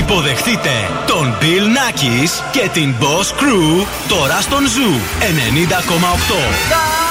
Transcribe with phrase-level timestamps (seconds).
[0.00, 0.70] Υποδεχτείτε
[1.06, 7.10] τον Bill Nackis και την Boss Crew τώρα στον Zoo 90,8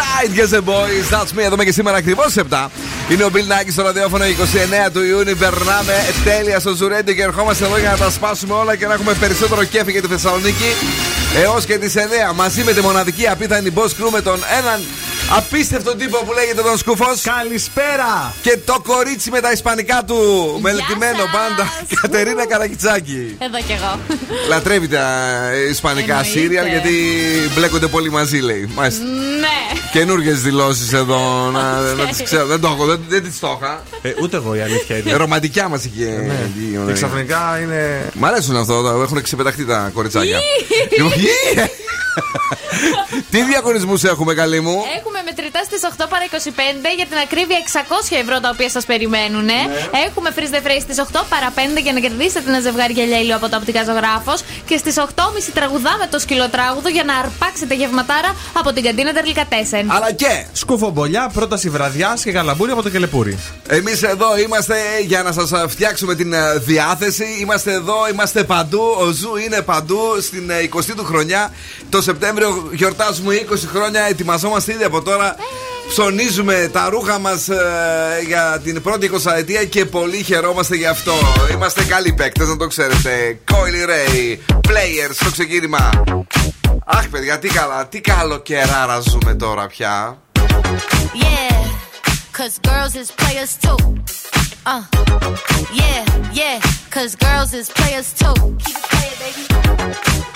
[0.00, 1.10] right, yes, the boys.
[1.10, 1.42] That's me.
[1.42, 2.68] Εδώ και σήμερα ακριβώς 7.
[3.10, 5.36] Είναι ο Bill Nike στο ραδιόφωνο 29 του Ιούνιου.
[5.36, 5.94] Περνάμε
[6.24, 9.64] τέλεια στο Ζουρέντι και ερχόμαστε εδώ για να τα σπάσουμε όλα και να έχουμε περισσότερο
[9.64, 10.70] κέφι για τη Θεσσαλονίκη
[11.44, 11.98] έως και τις 9.
[12.34, 14.80] Μαζί με τη μοναδική απίθανη boss crew με τον έναν
[15.30, 17.06] Απίστευτο τύπο που λέγεται τον Σκούφο.
[17.22, 18.34] Καλησπέρα!
[18.42, 20.16] Και το κορίτσι με τα ισπανικά του.
[20.60, 21.72] Μελετημένο πάντα.
[22.00, 23.36] Κατερίνα Καρακιτσάκη.
[23.38, 23.98] Εδώ κι εγώ.
[24.48, 25.06] Λατρεύει τα
[25.70, 26.94] ισπανικά σύριαλ γιατί
[27.54, 28.70] μπλέκονται πολύ μαζί, λέει.
[28.74, 29.04] Μάλιστα.
[29.04, 29.80] Ναι.
[29.92, 31.50] Καινούργιες δηλώσεις εδώ.
[31.52, 32.46] να, να τις ξέρω.
[32.46, 33.82] Δεν το έχω, δεν, δεν τις το είχα.
[34.02, 35.12] Ε, ούτε εγώ η αλήθεια είναι.
[35.12, 36.04] Ρομαντικιά μας είχε.
[36.04, 36.86] Ναι.
[36.86, 38.10] Και ξαφνικά είναι.
[38.14, 39.00] Μ' αρέσουν αυτό.
[39.02, 40.38] Έχουν ξεπεταχτεί τα κοριτσάκια.
[43.30, 46.36] Τι διαγωνισμούς έχουμε, καλή μου; Έχουμε μετρητά στις 8 παρα 25
[46.96, 47.58] για την ακρίβεια
[48.12, 49.44] 600 ευρώ τα οποία σας περιμένουν.
[49.44, 49.60] Ναι.
[50.06, 53.48] Έχουμε freeze the phrase στις 8 παρα 5 για να κερδίσετε ένα ζευγάρι γυαλιά από
[53.48, 54.40] το οπτικά ζωγράφος.
[54.68, 55.02] Και στις 8.30
[55.54, 59.90] τραγουδάμε το σκυλοτράγουδο για να αρπάξετε γευματάρα από την καντίνα Ντελικατέσεν.
[59.90, 63.38] Αλλά και σκουφομπολιά, πρόταση βραδιά και γαλαμπούρι από το κελεπούρι.
[63.68, 64.76] Εμείς εδώ είμαστε
[65.06, 67.24] για να σας φτιάξουμε την ε, διάθεση.
[67.40, 68.82] Είμαστε εδώ, είμαστε παντού.
[68.98, 71.50] Ο Zoo είναι παντού στην 20η ε, του χρονιά.
[71.90, 74.02] Το Σεπτέμβριο γιορτάζουμε 20 χρόνια.
[74.02, 75.36] Ετοιμαζόμαστε ήδη από τώρα.
[75.88, 77.56] Ψωνίζουμε τα ρούχα μας ε,
[78.26, 81.12] για την πρώτη 20 ετία και πολύ χαιρόμαστε γι' αυτό.
[81.52, 83.38] Είμαστε καλοί παίκτες, να το ξέρετε.
[83.50, 85.90] Coily Ray, Players στο ξεκίνημα.
[86.84, 90.18] Αχ, παιδιά, τι καλά, τι καλοκαιράρα ζούμε τώρα πια.
[91.24, 91.56] Yeah,
[92.38, 93.78] cause girls is players too.
[94.72, 94.82] Uh,
[95.80, 96.02] yeah,
[96.40, 96.56] yeah,
[96.94, 98.34] cause girls is players too.
[98.64, 100.35] Keep it playing, baby.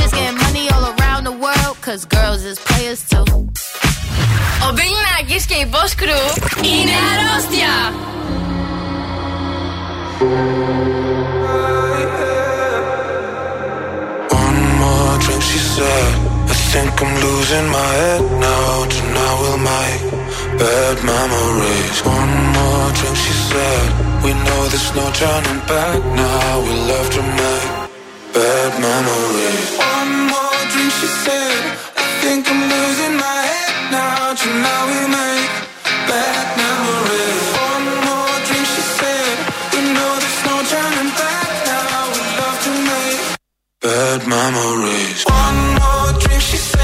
[0.00, 3.26] Bitches getting money all around the world, cause girls is players too.
[4.66, 6.26] Ο Bill Nackis και η Boss Crew
[6.62, 7.74] είναι αρρώστια.
[14.42, 16.12] One more drink, she said.
[16.52, 18.72] I think I'm losing my head now.
[18.94, 20.02] Tonight we'll make
[20.60, 21.98] bad memories.
[22.16, 23.86] One more drink, she said.
[24.24, 26.50] We know there's no turning back now.
[26.66, 27.79] We love to make
[28.33, 29.77] bad memories.
[29.77, 31.61] One more drink, she said.
[31.97, 34.33] I think I'm losing my head now.
[34.43, 35.51] Tonight we make
[36.09, 37.43] bad memories.
[37.69, 39.35] One more drink, she said.
[39.95, 41.99] Know there's no turning back now.
[42.13, 43.19] We love to make
[43.85, 45.19] bad memories.
[45.25, 46.80] One more drink, she said.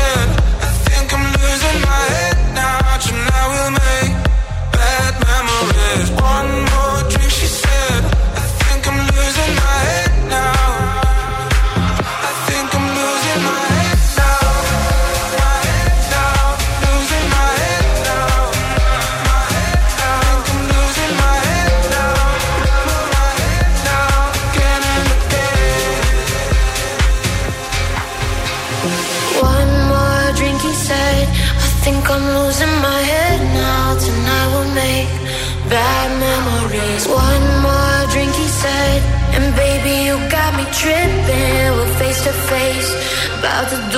[43.57, 43.96] about to do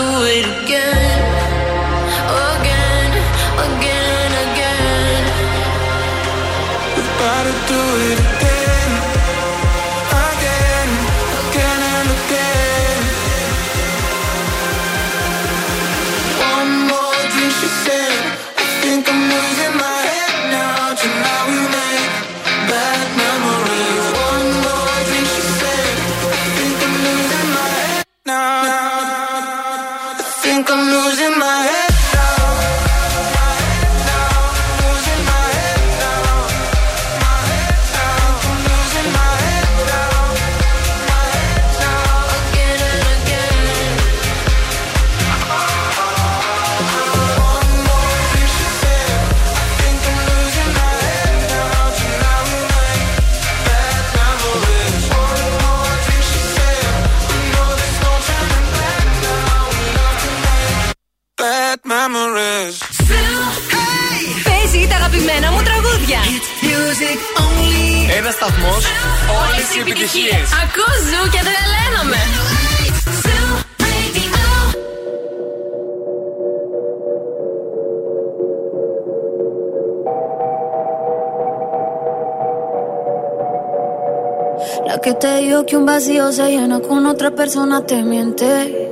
[85.65, 88.91] que un vacío se llena con otra persona te miente.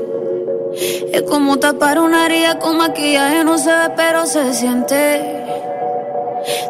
[1.11, 5.45] Es como tapar una herida con maquillaje, no se ve, pero se siente.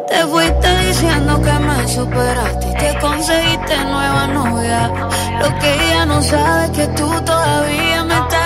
[0.08, 4.90] Te fuiste diciendo que me superaste y conseguiste nueva novia.
[5.40, 8.37] Lo que ella no sabe es que tú todavía me estás.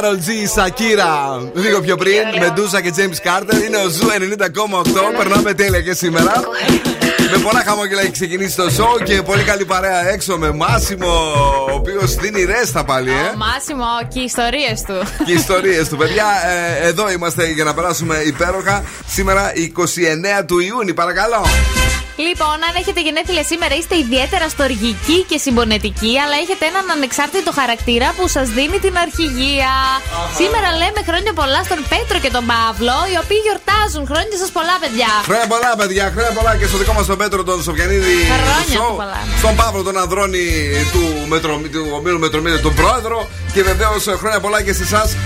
[0.00, 1.42] Karol G, Shakira.
[1.52, 3.62] Λίγο πιο πριν, Meduza και James Carter.
[3.62, 5.16] Είναι ο Zoo 90,8.
[5.16, 6.32] Περνάμε τέλεια και σήμερα.
[7.30, 11.32] Με πολλά χαμόγελα έχει ξεκινήσει το show και πολύ καλή παρέα έξω με Μάσιμο,
[11.70, 13.14] ο οποίος δίνει ρέστα πάλι, ε.
[13.34, 15.24] Ο Μάσιμο και οι ιστορίες του.
[15.24, 16.26] Και οι ιστορίες του, παιδιά.
[16.82, 18.84] Ε, εδώ είμαστε για να περάσουμε υπέροχα.
[19.06, 21.44] Σήμερα 29 του Ιούνιου, παρακαλώ.
[22.26, 28.08] Λοιπόν, αν έχετε γενέθλια σήμερα, είστε ιδιαίτερα στοργικοί και συμπονετικοί, αλλά έχετε έναν ανεξάρτητο χαρακτήρα
[28.16, 29.72] που σας δίνει την αρχηγία.
[30.40, 34.02] Σήμερα λέμε χρόνια πολλά στον Πέτρο και τον Παύλο, οι οποίοι γιορτάζουν.
[34.10, 35.10] Χρόνια σας πολλά, παιδιά.
[35.28, 38.14] Χρόνια πολλά, παιδιά, χρόνια πολλά και στο δικό μας τον Πέτρο τον Σοφιανίδη.
[38.44, 39.20] Χρόνια Σο- πολλά.
[39.42, 40.46] Στον Παύλο τον Ανδρώνη
[40.94, 43.18] του, μετρο, του ομίλου Μετρομίδη, τον πρόεδρο.
[43.52, 45.16] Και βεβαίως χρόνια πολλά και σε εσάς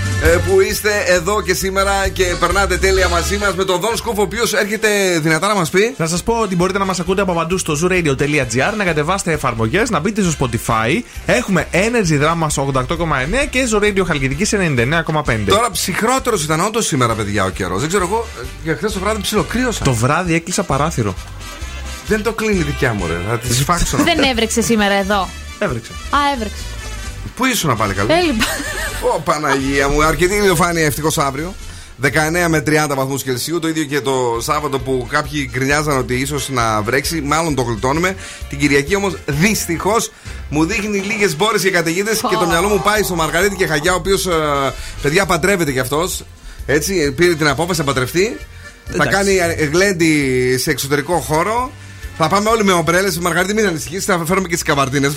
[0.47, 4.21] που είστε εδώ και σήμερα και περνάτε τέλεια μαζί μας με τον Δον Σκούφ, ο
[4.21, 5.93] οποίος έρχεται δυνατά να μας πει.
[5.97, 9.89] Να σας πω ότι μπορείτε να μας ακούτε από παντού στο zooradio.gr, να κατεβάσετε εφαρμογές,
[9.89, 11.01] να μπείτε στο Spotify.
[11.25, 15.45] Έχουμε Energy Drama 88,9 και Zoo Radio Χαλκιδικής 99,5.
[15.47, 17.79] Τώρα ψυχρότερος ήταν όντως σήμερα, παιδιά, ο καιρός.
[17.79, 18.27] Δεν ξέρω εγώ,
[18.63, 19.83] για χθες το βράδυ ψιλοκρύωσα.
[19.83, 21.13] Το βράδυ έκλεισα παράθυρο.
[22.07, 23.17] Δεν το κλείνει η δικιά μου, ρε.
[23.29, 23.97] Θα τη σφάξω.
[23.97, 25.29] Δεν έβρεξε σήμερα εδώ.
[25.59, 25.91] Έβρεξε.
[25.91, 26.63] Α, έβρεξε.
[27.35, 28.13] Πού ήσουν πάλι καλά.
[28.13, 28.45] Έλειπα.
[29.15, 31.53] Ω Παναγία μου, αρκετή ηλιοφάνεια ευτυχώς αύριο.
[32.01, 32.07] 19
[32.47, 33.59] με 30 βαθμούς Κελσίου.
[33.59, 37.21] Το ίδιο και το Σάββατο που κάποιοι γκρινιάζαν ότι ίσως να βρέξει.
[37.21, 38.15] Μάλλον το γλιτώνουμε.
[38.49, 40.11] Την Κυριακή όμως δυστυχώς
[40.49, 43.93] μου δείχνει λίγες μπόρες και καταιγίδες και το μυαλό μου πάει στο Μαργαρίτη και Χαγιά,
[43.93, 44.27] ο οποίος
[45.01, 46.23] παιδιά παντρεύεται κι αυτός.
[46.65, 48.37] Έτσι, πήρε την απόφαση να παντρευτεί.
[48.85, 49.15] Θα Εντάξει.
[49.15, 51.71] κάνει ε, γλέντι σε εξωτερικό χώρο.
[52.17, 53.17] Θα πάμε όλοι με ομπρέλες.
[53.19, 54.05] Μαργαρίτη, μην ανησυχείς.
[54.05, 55.13] Θα φέρουμε και τις καβαρτίνε.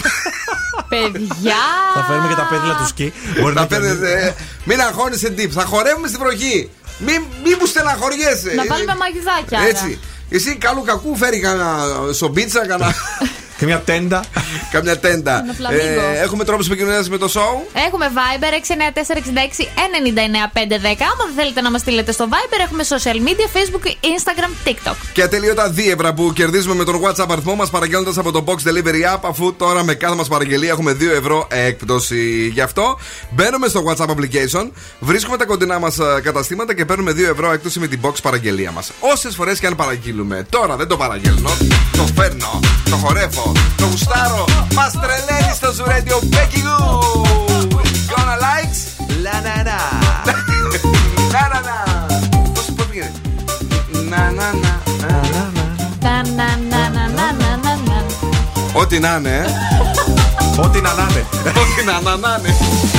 [0.89, 1.57] Παιδιά!
[1.95, 3.13] Θα φέρουμε και τα πέδιλα του σκι.
[3.41, 4.13] Μπορεί Να να παίρνετε.
[4.13, 5.51] ε, Μην αγχώνεσαι τύπ.
[5.55, 6.71] Θα χορεύουμε στην βροχή.
[6.99, 8.53] Μην, μην μου στεναχωριέσαι.
[8.57, 9.59] Να βάλουμε μαγιδάκια.
[9.59, 9.69] άρα.
[9.69, 9.99] Έτσι.
[10.31, 11.77] Εσύ καλού κακού φέρει κανένα
[12.13, 12.95] σομπίτσα, κανένα.
[13.59, 14.25] Και μια τέντα.
[14.73, 15.39] καμιά τέντα.
[15.43, 16.01] Ένα φλαμίγκο.
[16.23, 17.81] έχουμε τρόπους επικοινωνίας με το show.
[17.87, 19.65] Έχουμε Viber 69466
[21.13, 24.95] Άμα δεν θέλετε να μας στείλετε στο Viber, έχουμε social media, Facebook, Instagram, TikTok.
[25.13, 29.15] Και ατελείωτα δίευρα που κερδίζουμε με τον WhatsApp αριθμό μας παραγγέλνοντας από το Box Delivery
[29.15, 29.21] App.
[29.23, 32.49] Αφού τώρα με κάθε μας παραγγελία έχουμε 2 ευρώ έκπτωση.
[32.53, 32.99] Γι' αυτό
[33.31, 37.87] μπαίνουμε στο WhatsApp application, βρίσκουμε τα κοντινά μας καταστήματα και παίρνουμε 2 ευρώ έκπτωση με
[37.87, 38.91] την Box παραγγελία μας.
[39.01, 40.47] Όσες φορές και αν παραγγείλουμε.
[40.51, 41.51] Τώρα δεν το παραγγέλνω,
[41.93, 42.61] το φέρνω,
[42.91, 44.45] το χορεύω, το γουστάρω.
[44.75, 46.79] Μας τρελαίνει στο Ζουρέντιο Becky Goo.
[48.11, 48.81] Gonna likes;
[49.25, 49.79] Λα να να.
[51.33, 52.07] Να να να.
[52.55, 53.13] Πώς πώς πήγαινε.
[54.11, 54.73] Να να να.
[55.01, 58.05] Να, να, να, να, να, να, να, να.
[58.73, 59.47] Ό,τι να είναι, ε.
[60.65, 61.25] Ό,τι να να είναι.
[61.45, 62.98] Ό,τι να να να είναι.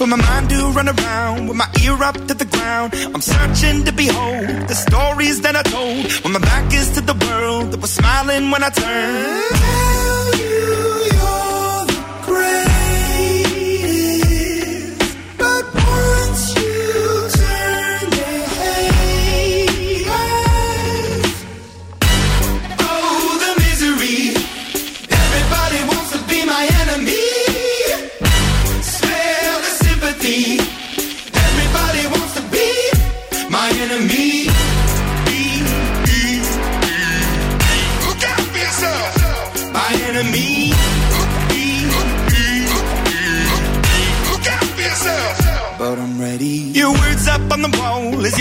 [0.00, 2.94] for my mind do run around with my ear up to the ground.
[3.14, 7.12] I'm searching to behold the stories that I told when my back is to the
[7.26, 9.89] world that was smiling when I turned.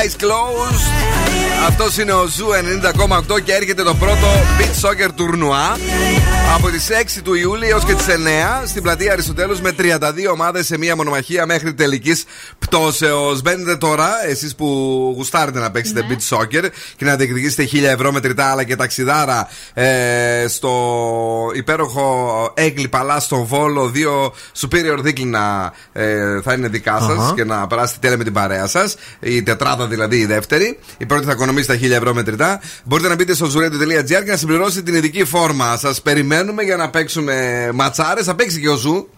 [0.00, 0.90] Eyes closed.
[1.66, 2.46] Αυτός είναι ο Zoo
[3.34, 4.26] 90,8 και έρχεται το πρώτο
[4.58, 5.76] beach soccer τουρνουά
[6.56, 8.10] από τις 6 του Ιούλη έως και τις 9
[8.66, 9.98] στην πλατεία Αριστοτέλους με 32
[10.32, 12.24] ομάδες σε μία μονομαχία μέχρι τελικής
[12.58, 13.42] πτώσεως.
[13.42, 14.66] Μπαίνετε τώρα, εσείς που
[15.16, 16.64] γουστάρετε να παίξετε beach soccer
[16.96, 20.70] και να διεκδικήσετε 1000 ευρώ μετρητά αλλά και ταξιδάρα ε, στο
[21.54, 23.88] υπέροχο Αίγλη Παλλάς στον Βόλο.
[23.88, 27.32] Δύο superior δίκλινα ε, θα είναι δικά σας Αχα.
[27.34, 30.78] και να περάσετε τέλεια με την παρέα σας Η τετράδα δηλαδή η δεύτερη.
[30.98, 32.60] Η πρώτη θα οικονομήσει τα 1000 ευρώ μετρητά.
[32.84, 35.76] Μπορείτε να μπείτε στο zooradio.gr και να συμπληρώσετε την ειδική φόρμα.
[35.76, 36.02] Σας
[36.40, 38.24] περιμένουμε για να παίξουμε ματσάρες.
[38.24, 39.08] Θα παίξει και ο Zoo.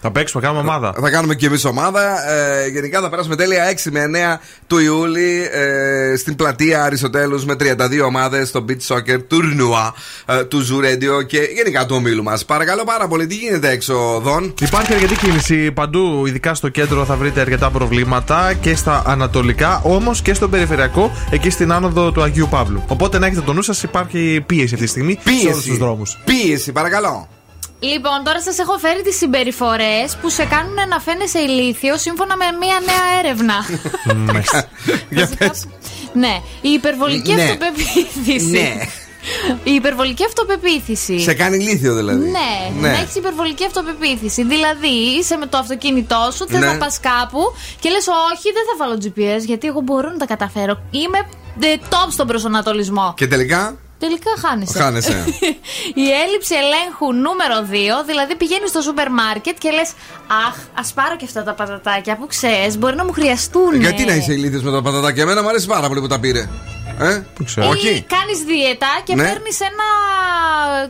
[0.00, 0.94] Θα παίξουμε, κάνουμε ομάδα.
[1.00, 2.30] Θα κάνουμε και εμείς ομάδα.
[2.30, 4.00] Ε, γενικά θα περάσουμε τέλεια 6 με
[4.34, 7.66] 9 του Ιούλη ε, στην πλατεία Αριστοτέλους με 32
[8.06, 9.94] ομάδες στο beach soccer τουρνουά
[10.26, 12.44] ε, του Zoo Radio και γενικά του ομίλου μας.
[12.44, 17.16] Παρακαλώ πάρα πολύ, τι γίνεται έξω, Δον; Υπάρχει αρκετή κίνηση παντού, ειδικά στο κέντρο θα
[17.16, 22.48] βρείτε αρκετά προβλήματα και στα ανατολικά, όμως και στο περιφερειακό, εκεί στην άνοδο του Αγίου
[22.50, 22.84] Παύλου.
[22.88, 26.18] Οπότε να έχετε το νου σας, υπάρχει πίεση αυτή τη στιγμή σε όλους τους δρόμους.
[26.24, 27.28] Πίεση, παρακαλώ.
[27.80, 32.44] Λοιπόν, τώρα σας έχω φέρει τις συμπεριφορές που σε κάνουν να φαίνεσαι ηλίθιος σύμφωνα με
[32.60, 33.54] μία νέα έρευνα.
[35.10, 35.64] Για πες.
[36.12, 37.42] ναι, η υπερβολική Ναι.
[37.42, 38.46] αυτοπεποίθηση.
[38.50, 38.74] Ναι.
[39.64, 41.20] Η υπερβολική αυτοπεποίθηση.
[41.20, 42.28] Σε κάνει ηλίθιο δηλαδή.
[42.28, 44.44] Ναι, να έχεις υπερβολική αυτοπεποίθηση.
[44.44, 46.66] Δηλαδή, είσαι με το αυτοκίνητό σου, θες Ναι.
[46.66, 47.40] να πας κάπου
[47.80, 50.78] και λες: Όχι, δεν θα βάλω GPS γιατί εγώ μπορώ να τα καταφέρω.
[50.90, 51.18] Είμαι
[51.60, 53.14] ε, top στον προσανατολισμό.
[53.16, 54.78] Και τελικά; Τελικά χάνεσαι.
[54.78, 55.24] Χάνεσαι.
[56.04, 57.56] Η έλλειψη ελέγχου νούμερο
[58.02, 59.90] 2, δηλαδή πηγαίνεις στο σούπερ μάρκετ και λες:
[60.48, 63.80] Αχ, ας πάρω και αυτά τα πατατάκια που ξέρεις, μπορεί να μου χρειαστούν.
[63.80, 66.48] Γιατί να είσαι ηλίθιος με τα πατατάκια, εμένα μου αρέσει πάρα πολύ που τα πήρε.
[67.00, 67.22] Ε;
[67.68, 68.04] Όχι.
[68.16, 69.22] Κάνεις δίαιτα και Ναι.
[69.22, 69.86] παίρνεις ένα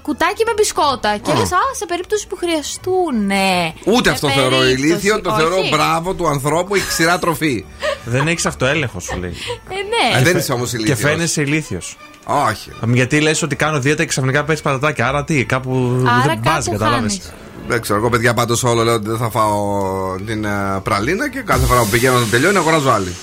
[0.02, 1.16] κουτάκι με μπισκότα.
[1.16, 1.34] Και Α.
[1.34, 3.30] λες: Α, σε περίπτωση που χρειαστούν.
[3.84, 4.86] Ούτε Σε αυτό θεωρώ περίπτωση.
[4.86, 5.40] ηλίθιο, το Όχι.
[5.40, 7.64] θεωρώ μπράβο του ανθρώπου, η ξηρά τροφή.
[8.04, 9.34] Δεν έχεις αυτοέλεγχο, σου λέει.
[9.70, 10.18] Ε, ναι.
[10.18, 10.96] Ε, δεν είσαι όμως Και ηλίθιο.
[11.08, 11.96] φαίνεσαι ηλίθιος.
[12.28, 12.70] Όχι.
[12.86, 15.08] Γιατί λες ότι κάνω δίαιτα και ξαφνικά παίρνεις πατατάκια.
[15.08, 16.98] Άρα τι, κάπου Άρα δεν πα, κάπου κατάλαβες.
[17.12, 17.32] χάνεις.
[17.68, 19.56] Δεν ξέρω, εγώ παιδιά πάντως όλο λέω ότι δεν θα φάω
[20.26, 23.14] την ε, πραλίνα και κάθε φορά που πηγαίνω να τελειώνει αγοράζω άλλη.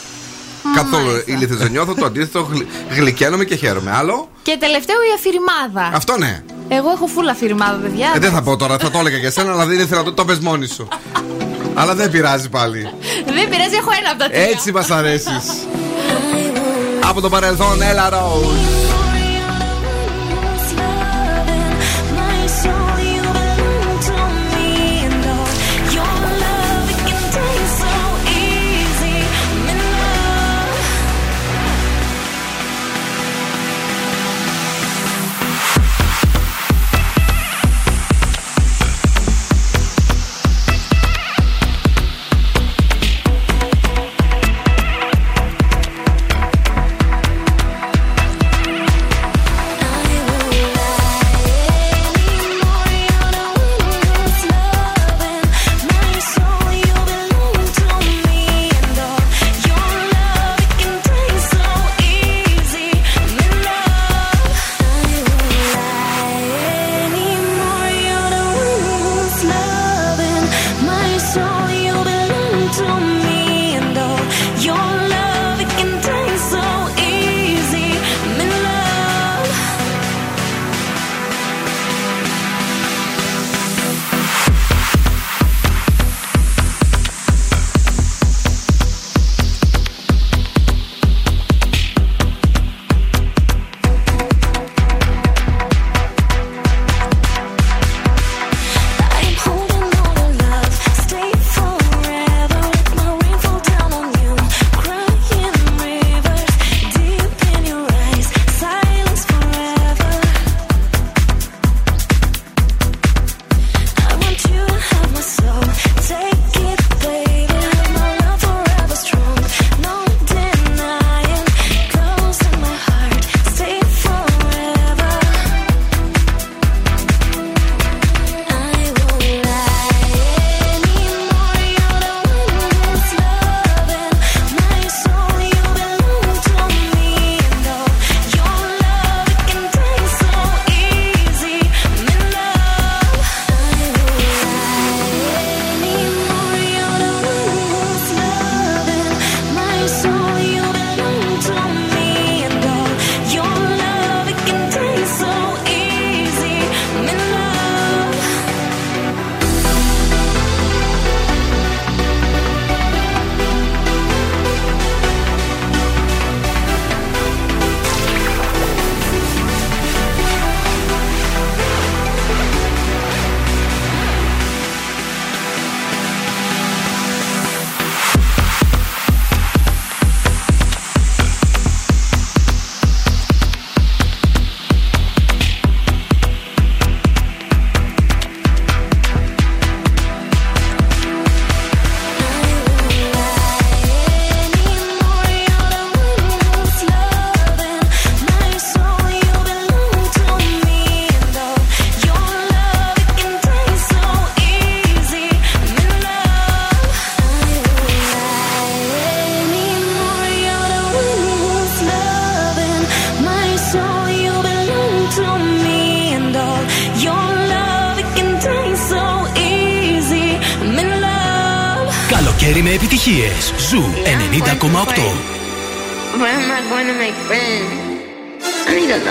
[0.76, 3.92] Καθόλου ηλίθιο δεν νιώθω, το αντίθετο γλυ- γλυκαίνομαι και χαίρομαι.
[3.92, 5.96] Άλλο, Και τελευταίο η αφηρημάδα.
[5.98, 6.44] αυτό ναι.
[6.68, 8.12] Εγώ έχω φούλα αφηρημάδα, παιδιά.
[8.16, 10.14] Ε, δεν θα πω τώρα, θα το έλεγα για σένα, αλλά δεν ήθελα να το,
[10.14, 10.88] το πες μόνη σου.
[11.80, 12.82] αλλά δεν πειράζει πάλι.
[13.26, 14.42] Δεν πειράζει, έχω ένα από τα τρία.
[14.44, 15.44] Έτσι μας αρέσεις.
[17.10, 19.03] Από το παρελθόν, έλα Rose.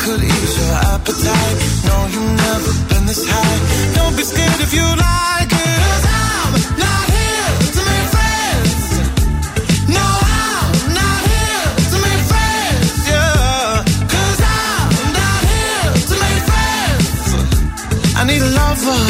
[0.00, 1.58] Could ease your appetite.
[1.86, 3.58] No, you've never been this high.
[3.96, 5.78] Don't be scared if you like it.
[5.82, 6.52] 'Cause I'm
[6.84, 8.82] not here to make friends.
[9.96, 10.06] No,
[10.40, 12.92] I'm not here to make friends.
[13.12, 13.84] Yeah.
[14.10, 17.28] 'Cause I'm not here to make friends.
[18.20, 19.02] I need a lover.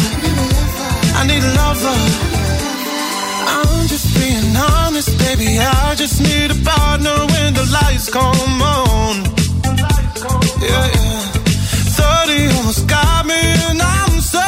[1.20, 1.98] I need a lover.
[3.54, 5.50] I'm just being honest, baby.
[5.60, 9.14] I just need a partner when the lights come on.
[10.60, 11.20] Yeah, yeah.
[11.96, 14.44] 30 almost got me, and I'm so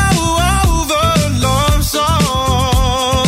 [0.68, 1.06] over
[1.46, 3.26] love song.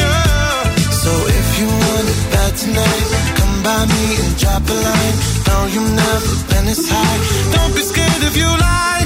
[0.00, 0.74] Yeah.
[1.02, 3.06] So if you want bad tonight,
[3.38, 5.16] come by me and drop a line.
[5.48, 7.18] No, you've never been this high.
[7.54, 9.05] Don't be scared if you like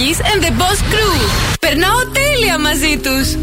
[0.00, 1.18] Nackis and the Boss Crew.
[1.60, 3.36] Περνάω τέλεια μαζί τους.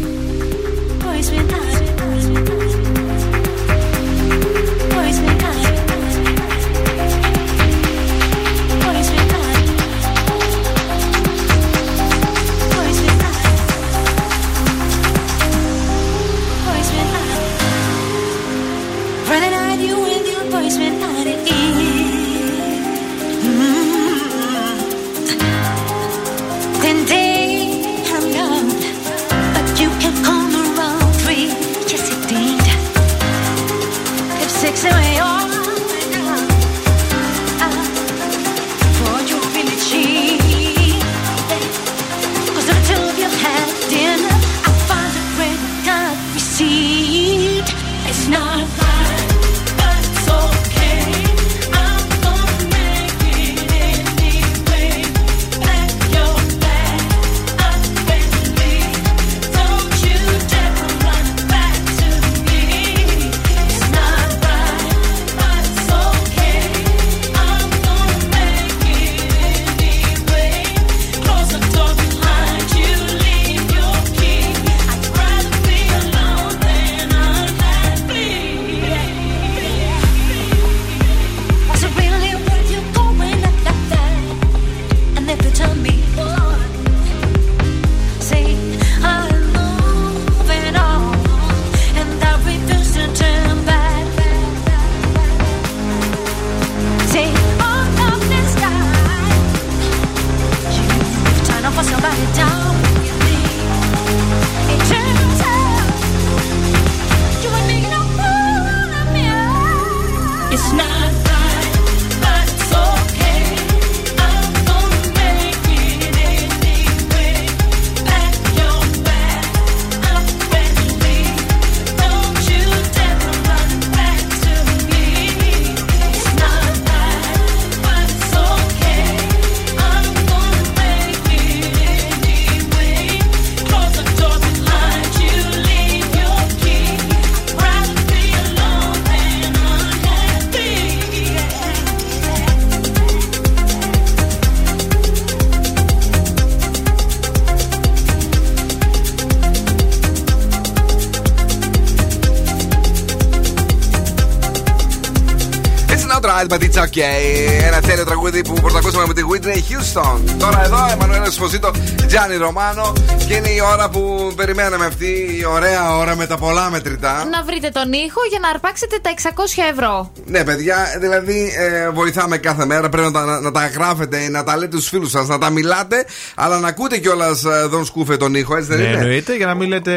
[156.79, 157.63] It's okay.
[157.67, 160.19] Ένα τέλειο τραγούδι που πρωτακούσαμε με τη Whitney Houston.
[160.39, 161.71] Τώρα εδώ, Εμμανουέλ Εσποσίτο,
[162.07, 162.93] Τζάνι Ρωμάνο.
[163.27, 167.27] Και είναι η ώρα που περιμέναμε αυτή η ωραία ώρα με τα πολλά μετρητά.
[167.31, 170.11] Να βρείτε τον ήχο για να αρπάξετε τα 600 ευρώ.
[170.25, 172.89] Ναι, παιδιά, δηλαδή ε, βοηθάμε κάθε μέρα.
[172.89, 175.49] Πρέπει να τα, να, να τα γράφετε, να τα λέτε στους φίλους σας, να τα
[175.49, 176.05] μιλάτε,
[176.35, 179.45] αλλά να ακούτε κιόλας ε, Δον Σκούφε τον ήχο, έτσι δεν Ναι, είναι; εννοείται για
[179.45, 179.91] να μην λέτε.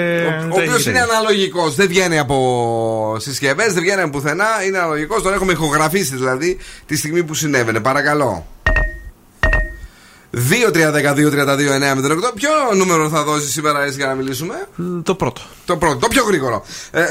[0.51, 1.75] Ο οποίος είναι αναλογικός.
[1.75, 2.37] Δεν βγαίνει από
[3.23, 4.47] συσκευές, δεν βγαίνει από πουθενά.
[4.67, 5.21] Είναι αναλογικό.
[5.21, 7.81] Τον έχουμε ηχογραφήσει δηλαδή τη στιγμή που συνέβαινε.
[7.81, 8.47] Παρακαλώ.
[10.35, 12.33] 2-3-12-32-9-08.
[12.35, 14.69] Ποιο νούμερο θα δώσεις σήμερα εσύ για να μιλήσουμε,
[15.03, 15.41] Το πρώτο.
[15.65, 16.65] Το πρώτο, το πιο γρήγορο.
[16.91, 17.05] Ε,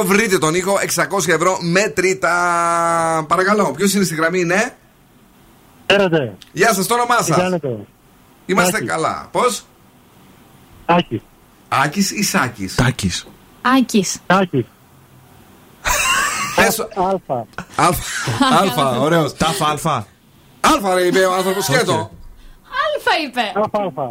[0.00, 0.04] 2-3-10-2-32-9-08.
[0.04, 2.34] Βρείτε τον ήχο 600 ευρώ μετρητά.
[3.28, 4.74] Παρακαλώ, ποιος είναι στη γραμμή, ναι;
[5.90, 6.34] Χαίρετε.
[6.52, 7.36] Γεια σας, το όνομά Τι σας.
[7.36, 7.68] κάνετε.
[8.46, 8.88] Είμαστε Άκης.
[8.88, 9.28] καλά.
[9.32, 9.66] Πώς;
[10.86, 11.20] Άκης.
[11.68, 12.70] Άκης ή Σάκη.
[12.74, 13.26] Τάκης.
[13.76, 14.18] Άκης.
[14.26, 14.64] Άκης.
[16.56, 17.46] Πες- Αλφα.
[17.76, 18.02] Αλφα,
[18.60, 19.34] αλφα, ωραίος.
[19.36, 20.06] Τα άλφα.
[20.60, 22.10] Αλφα ρε είπε ο άνθρωπος σκέτο.
[22.84, 23.40] Αλφα είπε.
[23.54, 24.02] Αλφα, αλφα.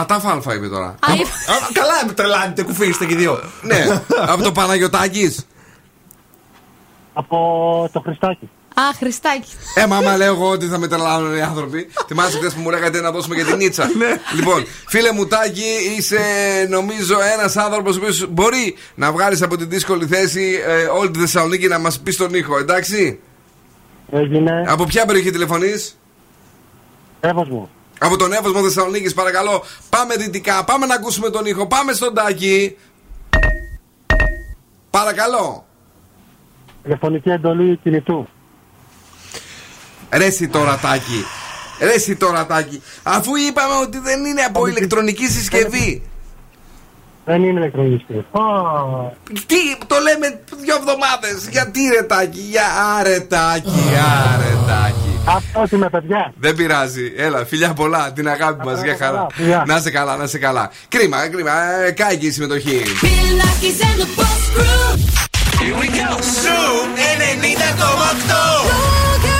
[0.00, 0.86] Α, τα αλφα είπε τώρα.
[0.86, 1.22] Α, είπε.
[1.22, 3.40] Α, Καλά, με τρελάνετε, κουφοί είστε και οι δύο.
[3.62, 3.84] Ναι,
[4.32, 5.36] από το Παναγιωτάκη.
[7.12, 7.36] Από
[7.92, 8.50] το Χριστάκι.
[8.74, 9.50] Α, Χριστάκι.
[9.74, 11.88] Ε, μάμα, λέω εγώ ότι θα με τρελάνουν οι άνθρωποι.
[12.06, 13.90] Θυμάσαι χθες που μου λέγατε να δώσουμε για την Νίτσα.
[14.34, 16.18] λοιπόν, φίλε μου Τάκη, είσαι
[16.68, 21.66] νομίζω ένας άνθρωπος που μπορεί να βγάλεις από την δύσκολη θέση ε, όλη τη Θεσσαλονίκη
[21.66, 23.20] να μας πεις τον ήχο, εντάξει;
[24.10, 24.64] Έγινε.
[24.66, 25.98] Από ποια περιοχή τηλεφωνείς,
[27.20, 27.70] Εύος μου.
[27.98, 29.62] Από τον Εύωσμο Θεσσαλονίκης, παρακαλώ.
[29.88, 31.66] Πάμε δυτικά, πάμε να ακούσουμε τον ήχο.
[31.66, 32.76] Πάμε στον Τάκη.
[34.90, 35.66] Παρακαλώ.
[36.82, 38.28] Τηλεφωνική εντολή κινητού.
[40.16, 41.24] Ρε εσύ τώρα Τάκη.
[41.80, 42.82] Ρε εσύ τώρα Τάκη.
[43.02, 46.02] Αφού είπαμε ότι δεν είναι από ηλεκτρονική συσκευή.
[47.24, 48.18] Δεν είναι ηλεκτρονική συσκευή.
[48.20, 48.42] Α,
[49.46, 51.48] Τι, το λέμε δύο εβδομάδες.
[51.50, 52.64] Γιατί ρε Τάκη, για
[52.98, 53.82] άρε Τάκη,
[54.32, 55.18] άρε Τάκη.
[55.26, 56.32] Αυτό είμαι, παιδιά.
[56.40, 57.12] Δεν πειράζει.
[57.16, 58.82] Έλα, φιλιά πολλά, την αγάπη μας.
[58.82, 59.10] Για χαρά.
[59.16, 59.64] καλά, φιλιά.
[59.66, 60.70] Να σε καλά, να σε καλά.
[60.88, 61.50] Κρίμα, κρίμα.
[61.86, 62.82] Ε, Κάγει η συμμετοχή.
[63.02, 64.96] Bill Nackis and the Boss Crew.
[65.60, 66.22] Here we go.
[66.22, 66.58] Σου
[69.30, 69.33] 90,8.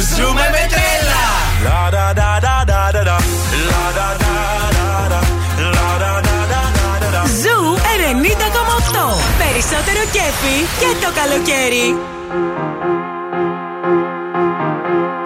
[0.00, 1.24] Το ζούμε με τρέλα.
[1.66, 3.16] La da da da da da da.
[3.68, 4.34] La da da
[4.76, 5.20] da da.
[5.76, 6.62] La da da da
[7.02, 7.22] da da.
[7.42, 9.16] Ζου 90,8.
[9.42, 11.86] Περισσότερο κέφι και το καλοκαίρι.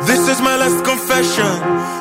[0.08, 1.52] This is my last confession.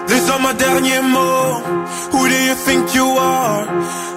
[0.10, 1.68] These are my derniers mots.
[2.12, 3.66] Who do you think you are?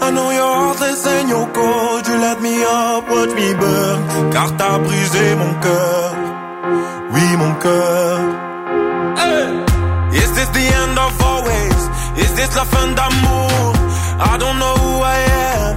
[0.06, 2.04] I know your heart is in your code.
[2.08, 4.00] You let me up, watch me burn.
[4.34, 6.10] Car t'as brisé mon cœur.
[7.14, 8.45] Oui, mon cœur.
[9.17, 11.79] Is this the end of always?
[12.23, 13.73] Is this la fin d'amour?
[14.31, 15.19] I don't know who I
[15.53, 15.75] am.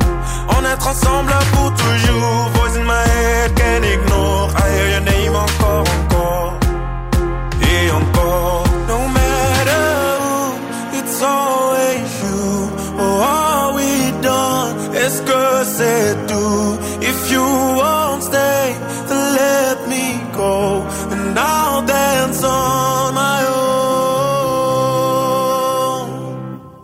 [0.56, 2.48] On est ensemble pour toujours.
[2.56, 4.48] Voice in my head, can't ignore.
[4.62, 6.52] I hear your name encore, encore.
[7.62, 8.64] Et encore.
[8.92, 9.84] No matter
[10.22, 12.70] who, it's always you.
[12.98, 13.90] Oh, are we
[14.22, 14.94] done?
[14.94, 15.42] Est-ce que
[15.76, 16.78] c'est tout?
[17.00, 17.44] If you
[17.80, 18.76] won't stay,
[19.08, 20.04] then let me
[20.36, 20.84] go.
[21.12, 22.79] And I'll dance on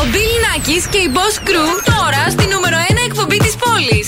[0.00, 4.07] Ο Ντίλινάκη και η Boss Crew τώρα στη νούμερο 1 εκφοβή της πόλης.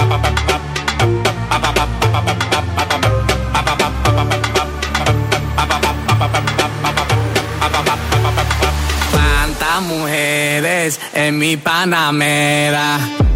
[10.61, 13.30] Mujeres en mi panamera.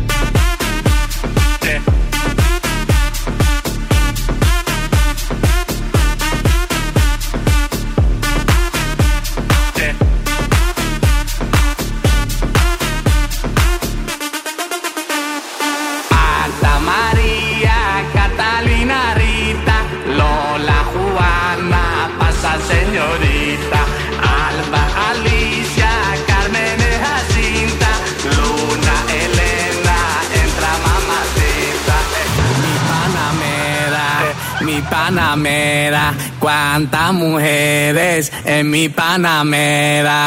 [36.46, 40.20] Cuántas mujeres en mi panamera,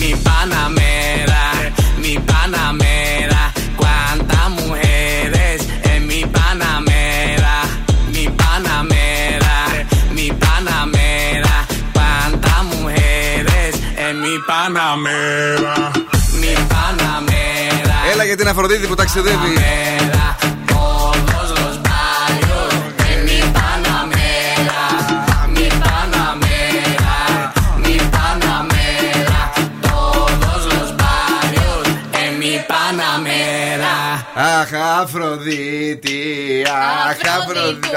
[0.00, 1.42] mi panamera,
[2.02, 3.42] mi panamera,
[3.80, 5.56] cuántas mujeres
[5.92, 7.56] en mi panamera,
[8.14, 9.56] mi panamera,
[10.16, 11.56] mi panamera,
[11.96, 13.72] cuántas mujeres
[14.06, 15.76] en mi panamera,
[16.40, 17.96] mi panamera.
[18.12, 19.52] Έλα για την Αφροδίτη που ταξιδεύει.
[19.54, 20.17] Todos
[34.40, 36.64] Αχ, Αφροδίτη,
[37.08, 37.88] αχ, Αφροδίτη.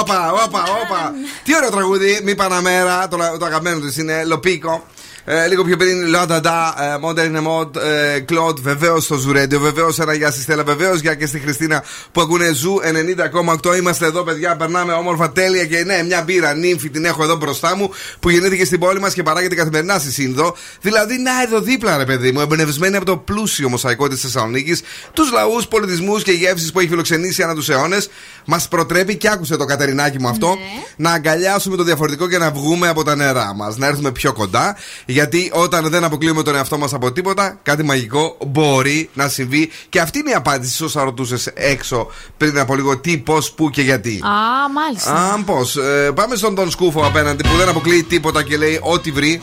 [0.00, 1.12] Όπα, όπα, όπα.
[1.44, 4.84] Τι ωραίο τραγούδι, μη Παναμέρα, το, το αγαπημένο της είναι Λοπίκο.
[5.24, 10.14] Ε, λίγο πιο πριν, Λόνταντα, ε, Modern Mod, ε, Κλοντ, βεβαίως στο Ζουρέντιο, βεβαίως ένα
[10.14, 13.76] γεια στη Στέλλα, βεβαίως γεια και στη Χριστίνα που ακούνε Ζου 90,8.
[13.76, 17.76] Είμαστε εδώ, παιδιά, περνάμε όμορφα, τέλεια και ναι, μια μπύρα νύμφη την έχω εδώ μπροστά
[17.76, 20.56] μου που γεννήθηκε στην πόλη μας και παράγεται καθημερινά στη Σύνδο.
[20.80, 25.32] Δηλαδή, να εδώ δίπλα, ρε παιδί μου, εμπνευσμένη από το πλούσιο μοσαϊκό της Θεσσαλονίκης, τους
[25.32, 28.10] λαούς, πολιτισμούς και γεύσεις που έχει φιλοξενήσει ανά τους αιώνες.
[28.44, 30.56] Μας προτρέπει και άκουσε το Κατερινάκι μου αυτό,
[30.96, 34.76] να αγκαλιάσουμε το διαφορετικό και να βγούμε από τα νερά μας, να έρθουμε πιο κοντά.
[35.12, 39.70] Γιατί όταν δεν αποκλείουμε τον εαυτό μας από τίποτα, κάτι μαγικό μπορεί να συμβεί.
[39.88, 42.06] Και αυτή είναι η απάντηση, όσα ρωτούσες έξω
[42.36, 44.22] πριν από λίγο, τι, πώς, πού και γιατί.
[44.24, 45.32] Α, μάλιστα.
[45.32, 45.78] Α, πώς.
[46.14, 49.40] πάμε στον Τον Σκούφο απέναντι που δεν αποκλείει τίποτα και λέει ό,τι βρει.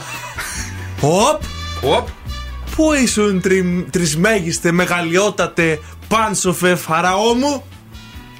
[1.02, 1.42] Οπ!
[1.82, 2.08] Οπ!
[2.76, 7.64] Πού ήσουν τρι, τρισμέγιστε μεγαλειότατε πάνσοφε φαραώ μου;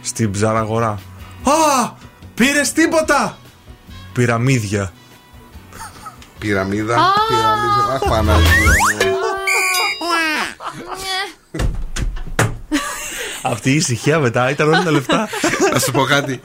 [0.02, 1.00] Στην ψαραγορά.
[1.44, 1.92] Α!
[2.34, 3.38] Πήρες τίποτα!
[4.14, 4.94] Πυραμίδια.
[6.40, 6.96] Πυραμίδα.
[7.28, 7.94] Πυραμίδα.
[7.94, 8.72] Αχ, Παναγία.
[13.42, 15.30] Αυτή η ησυχία μετά ήταν όλα τα λεφτά.
[15.74, 16.40] Να σου πω κάτι.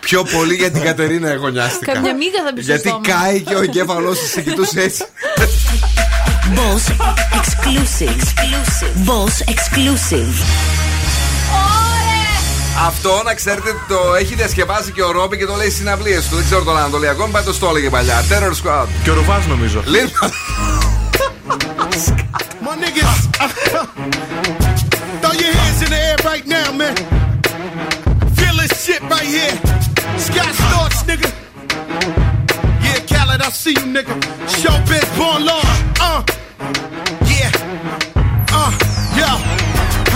[0.00, 1.92] Πιο πολύ για την Κατερίνα εγώ νοιάστηκα.
[1.92, 3.06] Καμιά μίγα θα μπει στο Γιατί στόμα.
[3.06, 5.04] κάει και ο εγκέφαλός της σε κοιτούσε έτσι.
[6.56, 6.84] Boss
[7.40, 8.22] exclusive.
[9.06, 10.34] Boss exclusive.
[12.78, 16.36] Αυτό να ξέρετε το έχει διασκευάσει και ο Ρόμπι και το λέει συναυλίες, του.
[16.36, 18.24] Δεν ξέρω τον Ανατολιακό, μην το έλεγε παλιά.
[18.28, 18.86] Terror Squad.
[19.02, 19.82] Και ο Ρουβάς νομίζω.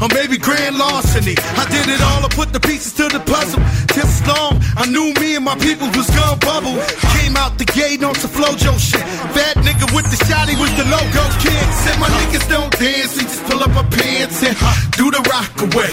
[0.00, 1.34] or maybe grand larceny.
[1.38, 3.60] I did it all, I put the pieces to the puzzle.
[3.94, 6.74] Just as long, I knew me and my people was gonna bubble.
[7.18, 9.04] Came out the gate on some flojo shit.
[9.34, 11.64] Bad nigga with the shotty was the logo kid.
[11.84, 14.56] Said my niggas don't dance, we just pull up our pants and
[14.98, 15.90] do the rock away.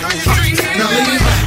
[0.77, 1.43] Now lean back,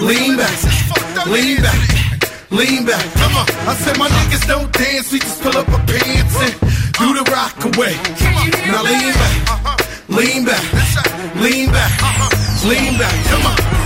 [0.00, 2.06] lean back, lean back.
[2.48, 3.46] Lean back, come on.
[3.66, 6.54] I said my niggas don't dance, we just pull up our pants and
[6.94, 7.92] do the rock away.
[8.70, 9.85] Now lean back,
[10.16, 10.72] lean back,
[11.36, 12.68] lean back, uh-huh.
[12.68, 13.85] lean back, come on.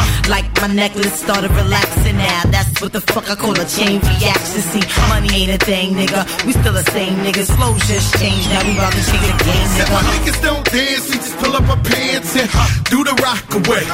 [0.00, 0.30] steady.
[0.30, 2.42] Like my necklace started relaxing now.
[2.50, 4.60] That's what the fuck I call a chain reaction.
[4.60, 6.24] See, money ain't a thing, nigga.
[6.46, 7.50] We still the same niggas.
[7.56, 8.48] Flows just changed.
[8.50, 11.56] Now we about to change the game, Said my niggas don't dance, we just pull
[11.56, 13.84] up our pants and uh, do the rock away.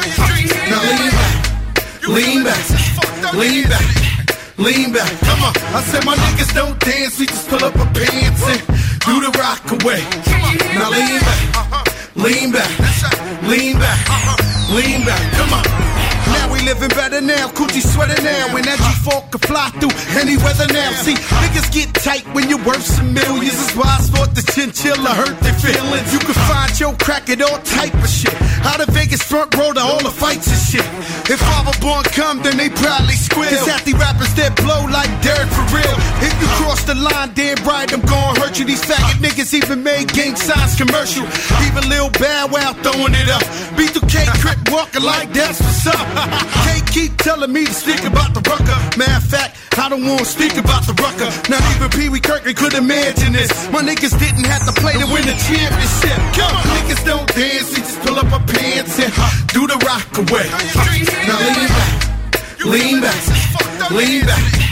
[0.71, 3.87] Now uh, lean back, lean back, lean back,
[4.59, 5.13] lean back.
[5.27, 8.61] Come on, I said my niggas don't dance, we just pull up our pants and
[9.07, 10.03] do the rock away.
[10.75, 11.41] Now lean back,
[12.15, 12.71] lean back,
[13.43, 13.99] lean back,
[14.71, 15.33] lean back.
[15.35, 15.86] Come on.
[16.57, 18.55] We living better now, coochie sweater now.
[18.55, 20.91] When that G4 can fly through any weather now.
[21.05, 23.53] See, niggas get tight when you're worth some millions.
[23.53, 26.09] That's why I thought the chinchilla hurt their feelings.
[26.17, 28.33] You can find your crack at all type of shit.
[28.65, 30.87] Out of Vegas front row to all the fights and shit.
[31.29, 33.53] If Father Born come, then they probably squeal.
[33.53, 35.97] Cause half the rappers that blow like dirt for real.
[36.25, 38.65] If you cross the line, damn right, I'm gonna hurt you.
[38.65, 41.29] These faggot niggas even made gang signs commercial.
[41.69, 43.45] Even Lil Bow Wow throwing it up.
[43.77, 46.07] B2K Crip walking like that's what's up.
[46.53, 48.79] Can't keep telling me to speak about the rucker.
[48.99, 51.29] Matter of fact, I don't wanna speak about the rucker.
[51.51, 53.51] Not even Pee Wee Kirkland could imagine this.
[53.71, 56.19] My niggas didn't have to play to win the championship.
[56.35, 59.13] Come on, niggas don't dance, we just pull up our pants and
[59.53, 60.47] do the rock away.
[61.29, 61.93] Now lean back,
[62.65, 64.67] lean back, lean back.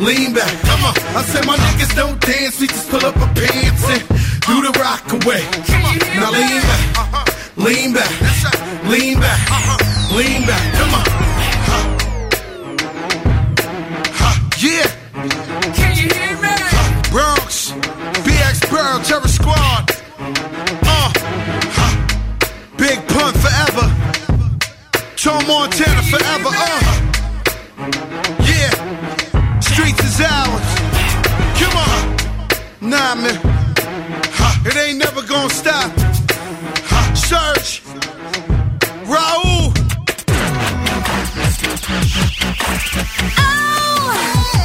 [0.00, 0.94] Lean back, come on.
[1.14, 4.00] I said my niggas don't dance, we just pull up our pants and
[4.48, 5.44] do the rock away.
[6.16, 11.20] Now lean back, lean back, lean back, lean back, come on.
[14.60, 14.86] Yeah.
[15.72, 16.54] Can you hear me?
[17.10, 17.72] Bronx,
[18.26, 19.90] BX Burrow, Terror Squad.
[20.84, 21.12] Uh.
[22.76, 23.86] Big Pun forever.
[25.16, 26.50] Tom Montana forever.
[26.52, 27.00] Uh.
[28.44, 29.60] Yeah.
[29.60, 30.68] Streets is ours.
[31.58, 32.90] Come on.
[32.90, 33.40] Nah, man.
[34.66, 35.99] It ain't never gonna stop.
[42.52, 44.59] Oh!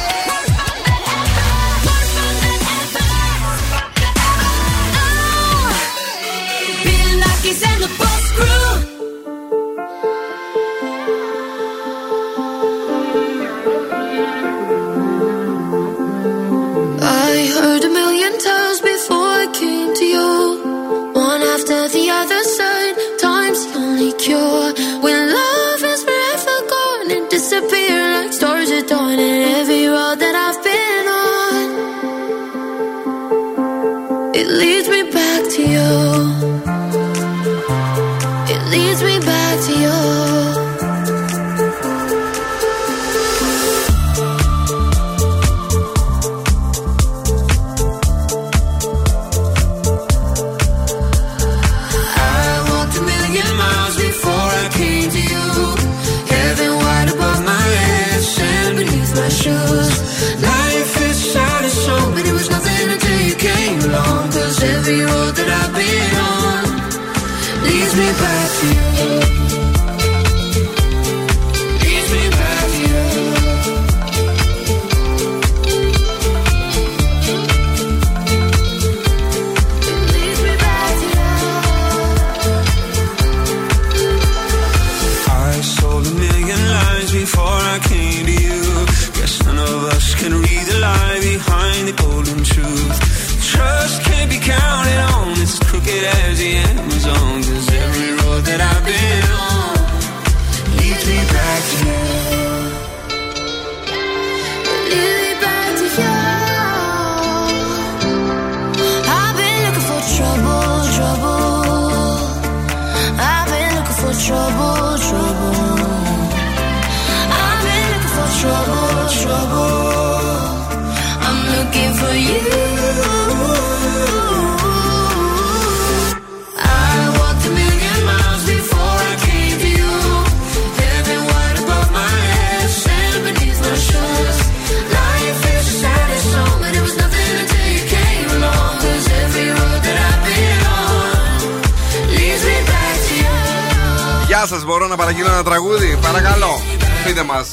[144.66, 145.98] Μπορώ να παραγγείλω ένα τραγούδι.
[146.02, 146.60] Παρακαλώ,
[147.06, 147.48] πείτε μας.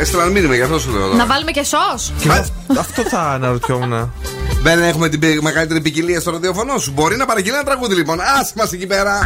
[0.00, 1.00] Έστειλαν μήνυμα, γι' αυτό σου λέω.
[1.06, 1.26] Να τώρα.
[1.26, 2.12] βάλουμε και σως.
[2.20, 2.44] Και εγώ
[2.80, 4.12] αυτό θα αναρωτιόμουν.
[4.62, 6.92] Δεν έχουμε την πε- μεγαλύτερη ποικιλία στο ραδιοφωνό σου.
[6.92, 8.20] Μπορεί να παραγγείλει ένα τραγούδι λοιπόν.
[8.20, 9.18] Άσε μας εκεί πέρα.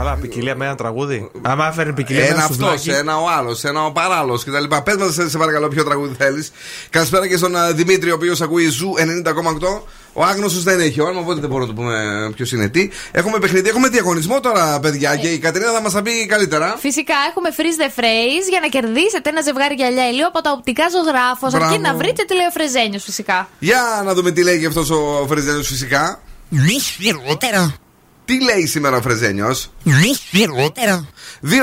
[0.00, 1.30] Καλά, ποικιλία με ένα τραγούδι.
[1.42, 2.90] Άμα έφερε ποικιλία με Ένα ένα αυτός, σουβλάκι.
[2.90, 4.76] ένα ο άλλος, ένα ο παράλληλο κτλ.
[4.84, 6.52] Πες μας, σε, σε παρακαλώ, ποιο τραγούδι θέλεις.
[6.90, 8.92] Καλησπέρα και στον α, Δημήτρη, ο οποίος ακούει Zoo
[9.24, 9.80] 90,8.
[10.12, 12.90] Ο άγνωστος δεν έχει όνομα, οπότε δεν μπορούμε να του πούμε ποιος είναι τι.
[13.10, 16.76] Έχουμε παιχνίδι, έχουμε διαγωνισμό τώρα, παιδιά, και η Κατερίνα θα μας τα πει καλύτερα.
[16.78, 20.84] Φυσικά έχουμε freeze the phrase για να κερδίσετε ένα ζευγάρι γυαλιά ηλίου από τα οπτικά
[20.88, 21.52] ζωγράφος.
[21.52, 21.66] Μπράβο.
[21.66, 23.48] Αρκεί να βρείτε τι λέει ο Φρεζένιος φυσικά.
[23.58, 26.20] Για να δούμε τι λέει αυτός ο Φρεζένιος φυσικά.
[26.48, 27.79] Μη χειρότερα.
[28.30, 29.56] Τι λέει σήμερα ο Φρεζένιο.
[29.82, 31.08] Μη χειρότερα.
[31.42, 31.58] 2-3-10-2-32-9-08.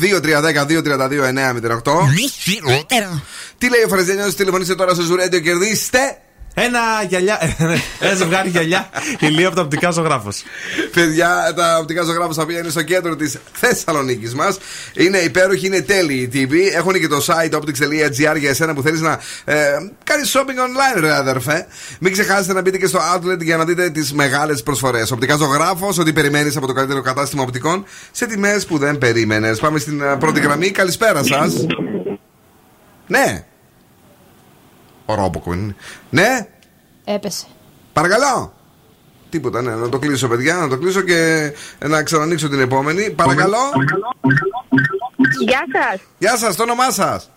[0.00, 1.92] 2-3-10-2-32-9-08.
[2.14, 3.22] Μη χειρότερα.
[3.58, 6.18] Τι λέει ο Φρεζένιο, τηλεφωνήστε τώρα στο Ζουρέντιο, κερδίστε.
[6.64, 7.38] Ένα γυαλιά.
[8.00, 8.88] Ένα ζευγάρι γυαλιά
[9.18, 10.42] ηλίου από τα οπτικά ζωγράφος.
[10.92, 14.58] Παιδιά, τα οπτικά ζωγράφου τα οποία είναι στο κέντρο της Θεσσαλονίκης μας.
[14.94, 16.66] Είναι υπέροχοι, είναι τέλειοι οι τύποι.
[16.66, 19.54] Έχουν και το site optics.gr για εσένα που θέλεις να ε,
[20.04, 21.66] κάνεις shopping online, ρε αδερφέ.
[22.00, 25.10] Μην ξεχάσετε να μπείτε και στο outlet για να δείτε τις μεγάλες προσφορές.
[25.10, 29.58] Οπτικά ζωγράφος, ό,τι περιμένεις από το καλύτερο κατάστημα οπτικών σε τιμές που δεν περίμενες.
[29.58, 30.70] Πάμε στην ε, πρώτη γραμμή.
[30.70, 31.66] Καλησπέρα σας.
[33.06, 33.44] Ναι.
[35.10, 35.74] Ο Ρόμποκο είναι.
[36.10, 36.48] Ναι;
[37.04, 37.46] Έπεσε.
[37.92, 38.52] Παρακαλώ.
[39.30, 41.52] Τίποτα, ναι, να το κλείσω, παιδιά, να το κλείσω και
[41.86, 43.10] να ξανανοίξω την επόμενη.
[43.10, 43.58] Παρακαλώ.
[45.46, 46.00] Γεια σας.
[46.18, 47.30] Γεια σας, το όνομά σας.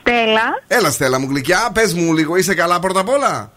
[0.00, 0.62] Στέλλα.
[0.66, 3.52] Έλα, Στέλλα μου γλυκιά, πες μου λίγο, είσαι καλά πρώτα απ' όλα;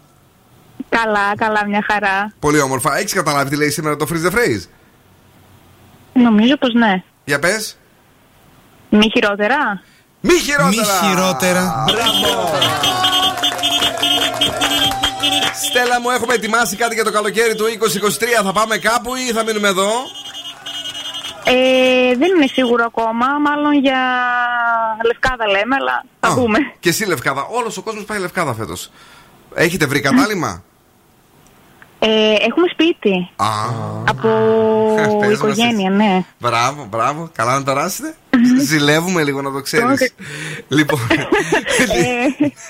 [0.89, 2.33] Καλά, καλά, μια χαρά.
[2.39, 2.97] Πολύ όμορφα.
[2.97, 4.63] Έχεις καταλάβει τι λέει σήμερα το freeze the phrase;
[6.13, 7.03] Νομίζω πως ναι.
[7.25, 7.77] Για πες.
[8.89, 9.81] Μη χειρότερα.
[10.27, 10.67] Μη χειρότερα.
[10.67, 10.75] Μη
[11.09, 11.83] χειρότερα.
[11.87, 12.29] Μπράβο.
[15.69, 18.43] Στέλλα μου, έχουμε ετοιμάσει κάτι για το καλοκαίρι του 2023.
[18.43, 19.89] Θα πάμε κάπου ή θα μείνουμε εδώ;
[21.43, 23.25] Ε, δεν είμαι σίγουρο ακόμα.
[23.39, 23.99] Μάλλον για
[25.05, 26.57] λευκάδα λέμε, αλλά θα Α, δούμε.
[26.79, 27.47] Και εσύ Λευκάδα.
[27.51, 28.91] Όλος ο κόσμος πάει Λευκάδα φέτος.
[29.53, 30.63] Έχετε βρει κατάλημα;
[31.99, 33.29] Ε, έχουμε σπίτι.
[33.35, 33.47] Α.
[34.09, 34.29] Από
[35.19, 36.25] Πες μας οικογένεια, ναι.
[36.39, 37.29] Μπράβο, μπράβο.
[37.35, 38.15] Καλά να περάσετε.
[38.65, 39.83] Ζηλεύουμε λίγο να το ξέρει.
[39.83, 40.11] Όχι.
[40.67, 40.99] λοιπόν.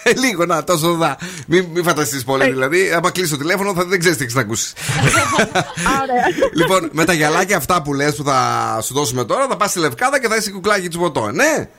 [0.04, 1.18] ε, λίγο, να, τόσο δά.
[1.48, 2.92] Μην, μην φανταστεί πολύ δηλαδή.
[2.92, 4.74] Άμα κλείσει το τηλέφωνο, θα, δεν ξέρει τι έχει να ακούσει.
[6.54, 9.80] λοιπόν, με τα γυαλάκια αυτά που λε που θα σου δώσουμε τώρα, θα πα στη
[9.80, 11.32] λευκάδα και θα είσαι κουκλάκι τσουποτό.
[11.32, 11.70] Ναι.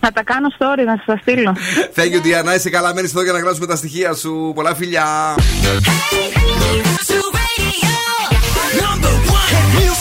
[0.00, 1.56] Θα τα κάνω story, να σα τα στείλω.
[1.94, 2.56] Thank you, Diana.
[2.56, 4.52] Είσαι καλά, μένει εδώ για να γράψουμε τα στοιχεία σου.
[4.54, 5.34] Πολλά φιλιά.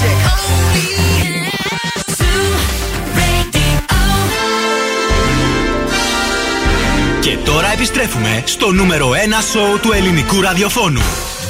[0.03, 0.72] Και
[7.45, 9.13] τώρα επιστρέφουμε στο νούμερο 1
[9.51, 11.01] σοου του ελληνικού ραδιοφώνου.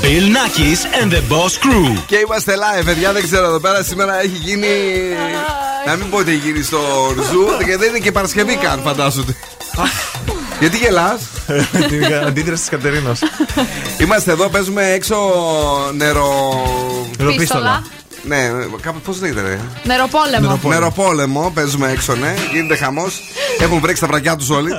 [0.02, 1.98] Bill Nackis and the Boss Crew.
[2.06, 3.14] Και είμαστε live, παιδιά.
[3.14, 4.68] Δεν ξέρω εδώ πέρα σήμερα έχει γίνει.
[5.86, 6.80] Να μην πω ότι έχει γίνει στο
[7.32, 9.36] Zoo, και δεν είναι και Παρασκευή καν, φαντάζομαι.
[10.60, 11.22] Γιατί γελάς;
[11.89, 13.20] Την αντίδραση της Κατερίνας.
[13.98, 15.16] Είμαστε εδώ, παίζουμε έξω
[15.94, 16.54] νερό.
[17.18, 17.84] Νεροπίστολα.
[18.26, 18.49] Ναι,
[18.82, 20.59] κάπου πώς λέγεται, ρε; Νεροπόλεμο.
[20.67, 22.34] Νεροπόλεμο, παίζουμε έξω, ναι.
[22.53, 23.21] Γίνεται χαμός.
[23.59, 24.71] Έχουν βρέξει τα βρακιά τους όλοι.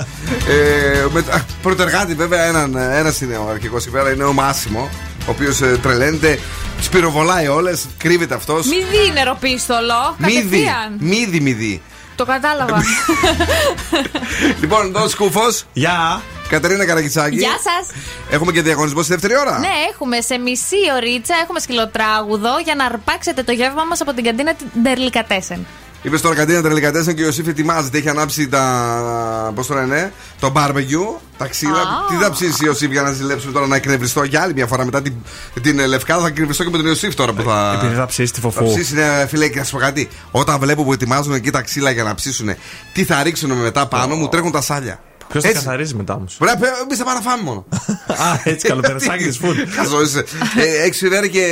[0.49, 4.89] ε, με, α, πρωτεργάτη, βέβαια, έναν, ένας είναι ο αρχικό εκεί πέρα, είναι ο Μάσιμο.
[5.27, 6.39] Ο οποίος ε, τρελαίνεται,
[6.79, 8.67] τις πυροβολάει όλες, κρύβεται αυτός.
[8.67, 10.15] Μη δει νεροπίστολο.
[10.19, 10.35] Μη δει.
[10.35, 10.97] Κατευθείαν.
[10.99, 11.83] Μη δει, μη δει.
[12.17, 12.83] Το κατάλαβα.
[14.61, 15.65] Λοιπόν, εδώ σκούφος.
[15.73, 16.23] Γεια.
[16.55, 17.37] Κατερίνα Καρακιτσάκη.
[17.37, 17.85] Γεια σας.
[18.31, 19.59] Έχουμε και διαγωνισμό στη δεύτερη ώρα.
[19.59, 24.25] Ναι, έχουμε σε μισή ωρίτσα έχουμε σκυλοτράγουδο για να αρπάξετε το γεύμα μας από την
[24.25, 24.53] καντίνα
[24.83, 25.67] Ντερλικατέσεν.
[26.03, 27.99] Είπες τώρα καντίνα τρελικατέσσερα και ο Ιωσήφ ετοιμάζεται.
[27.99, 29.53] Έχει ανάψει τα.
[29.55, 31.81] Πώς το λένε, το barbecue, τα ξύλα.
[31.81, 31.85] Α.
[32.09, 35.03] Τι θα ψήσει Ιωσήφ για να ζηλέψουμε τώρα να εκνευριστώ για άλλη μια φορά μετά
[35.03, 35.15] την,
[35.63, 36.21] την ε, λευκάδα.
[36.21, 37.73] Θα εκνευριστώ και με τον Ιωσήφ τώρα που θα.
[37.83, 38.73] Επειδή θα ψήσει τη Θα φοφού.
[38.75, 40.09] ψήσει, ναι, φίλε, και να σου πω κάτι.
[40.31, 42.49] Όταν βλέπω που ετοιμάζουν εκεί τα ξύλα για να ψήσουν,
[42.93, 45.01] τι θα ρίξουν μετά πάνω, μου τρέχουν τα σάλια.
[45.29, 45.63] Ποιος θα Έτσι.
[45.65, 47.65] καθαρίζει μετά όμως; Πρέπει, εμεί θα πάμε να φάμε μόνο.
[48.27, 49.57] Α, έτσι καλοπερασάκι τη φουτ.
[49.77, 50.25] Χαζό είσαι.
[50.57, 51.47] Ε, Έχει φέρει και.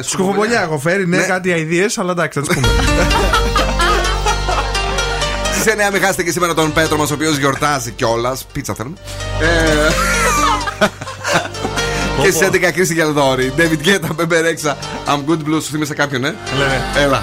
[0.00, 1.22] Σκουφομπολιά έχω φέρει, ναι, Ναι.
[1.22, 2.68] κάτι αειδίε, αλλά εντάξει, θα τις πούμε.
[5.60, 8.46] Στι 9 μην χάσετε και σήμερα τον Πέτρο μας, ο οποίος γιορτάζει κιόλας.
[8.52, 8.96] Πίτσα θέλουμε.
[9.40, 9.92] Ε,
[12.22, 13.52] και στι 11 Κρίστη Γελδόρη.
[13.56, 14.72] David Guetta, Bebe Rexha.
[15.06, 15.62] I'm good blue.
[15.62, 16.34] Σου θύμισε κάποιον, ε;
[16.96, 17.22] Έλα.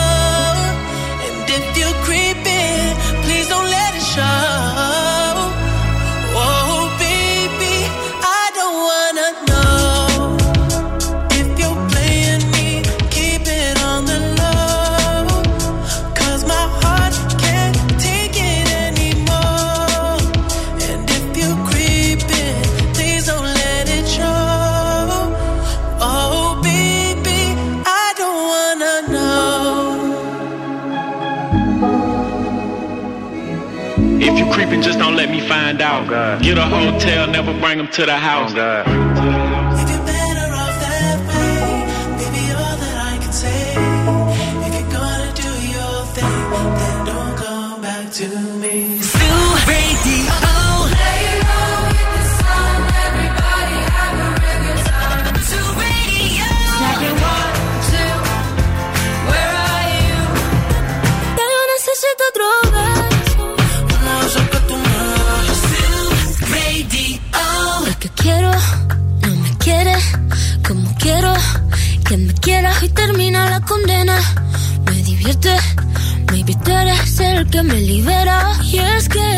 [35.11, 36.07] don't let me find out.
[36.09, 38.53] Oh, Get a hotel, never bring them to the oh, house.
[38.55, 39.60] Oh,
[75.33, 75.57] tocarte.
[76.31, 78.53] Maybe tú eres el que me libera.
[78.63, 79.30] Y es que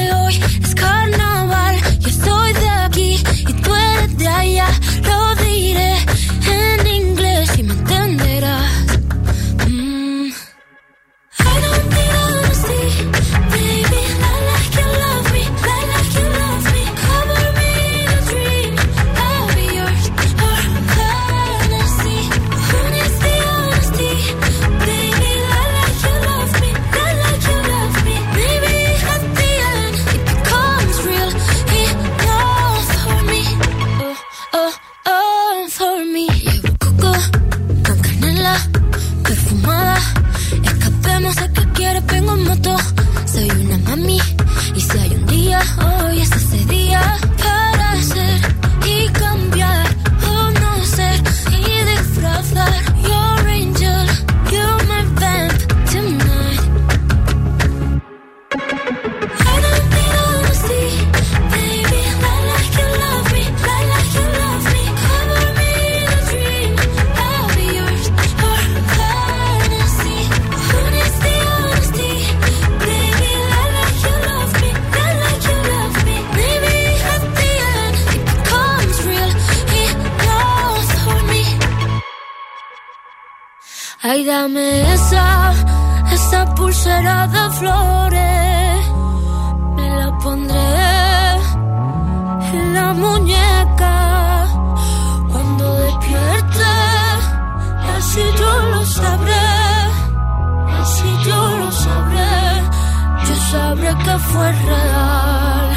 [103.73, 105.69] sabré que fue real.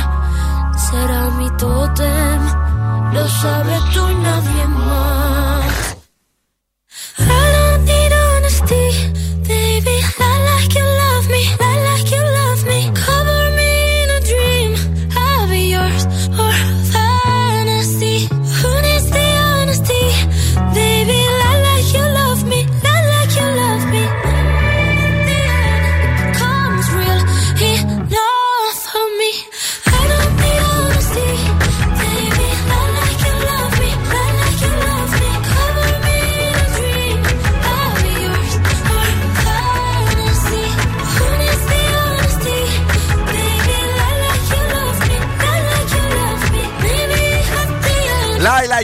[0.76, 2.40] Será mi tótem,
[3.12, 5.85] lo sabes tú y nadie más.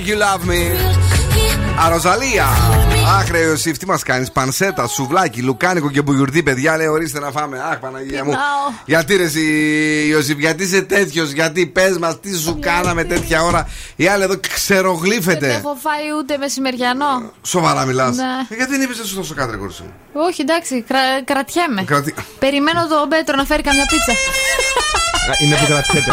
[0.03, 0.63] Like you love me.
[1.87, 2.47] Αροζαλία.
[3.19, 4.33] Άχρε ο Ιωσήφ, τι μας κάνεις.
[4.33, 6.77] Πανσέτα, σουβλάκι, λουκάνικο και μπουγιουρδί, παιδιά.
[6.77, 7.59] Λέει ορίστε να φάμε.
[7.71, 8.31] Αχ, Παναγία μου.
[8.31, 8.43] Πεινάω.
[8.85, 9.41] Γιατί ρε, εσύ,
[10.09, 13.69] Ιωσήφ, γιατί είσαι τέτοιος, γιατί πες μας, τι σου κάναμε τέτοια ώρα.
[13.97, 15.53] Η άλλη εδώ Δεν ξερογλύφεται.
[15.55, 17.33] έχω φάει ούτε μεσημεριανό.
[17.43, 18.17] Σοβαρά μιλάς.
[18.17, 18.57] Ναι.
[18.57, 19.93] Γιατί δεν είπες τόσο τόσο κάτω, κορίτσι μου.
[20.13, 21.83] Όχι, εντάξει, κρα, κρατιέμαι.
[21.85, 24.13] Κρατη- Περιμένω τον Πέτρο να φέρει καμιά πίτσα.
[25.43, 26.13] Είναι που κρατιέται.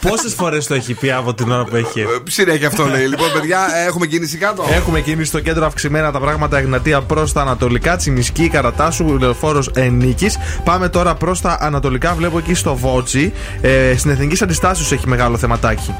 [0.00, 2.30] Πόσες φορές το έχει πει από την ώρα που έχει; Έρθει.
[2.30, 3.06] Συνέχεια αυτό λέει.
[3.06, 4.64] Λοιπόν, παιδιά, έχουμε κίνηση κάτω.
[4.70, 10.38] Έχουμε κίνηση στο κέντρο αυξημένα τα πράγματα Εγνατία προς τα ανατολικά, Τσιμισκή, Καρατάσου, λεωφόρος Ενίκης.
[10.64, 12.14] Πάμε τώρα προς τα ανατολικά.
[12.14, 13.32] Βλέπω εκεί στο Βότζι.
[13.60, 15.94] Ε, στην Εθνική Αντιστάσεως έχει μεγάλο θεματάκι.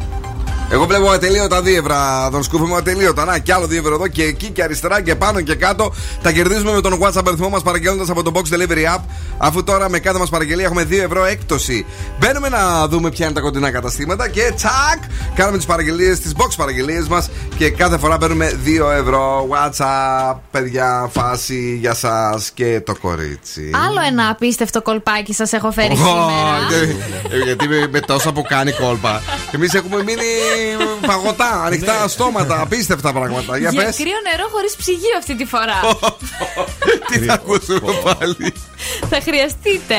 [0.70, 2.28] Εγώ βλέπω ατελείωτα δίευρα.
[2.30, 3.24] Τον σκούφουμε ατελείωτα.
[3.24, 5.92] Να, κι άλλο δίευρο εδώ και εκεί και αριστερά και πάνω και κάτω.
[6.22, 9.00] Τα κερδίζουμε με τον WhatsApp αριθμό μας παραγγέλνοντας από το Box Delivery App.
[9.38, 11.86] Αφού τώρα με κάθε μας παραγγελία έχουμε 2 ευρώ έκπτωση.
[12.18, 15.02] Μπαίνουμε να δούμε ποια είναι τα κοντινά καταστήματα και τσακ!
[15.34, 19.48] Κάνουμε τις παραγγελίες, τις box παραγγελίες μας και κάθε φορά παίρνουμε 2 ευρώ.
[19.50, 23.70] WhatsApp, παιδιά, φάση για σας και το κορίτσι.
[23.88, 26.58] Άλλο ένα απίστευτο κολπάκι σας έχω φέρει Ω, σήμερα.
[26.68, 29.22] και- ε, Γιατί με, με τόσα που κάνει κόλπα.
[29.52, 30.22] Εμείς έχουμε μείνει
[31.06, 33.58] παγωτά, ανοιχτά στόματα, απίστευτα πράγματα.
[33.58, 35.80] Για Για πες κρύο νερό χωρίς ψυγείο αυτή τη φορά.
[37.10, 38.52] τι θα ακούσουμε πάλι.
[39.10, 39.98] Θα χρειαστείτε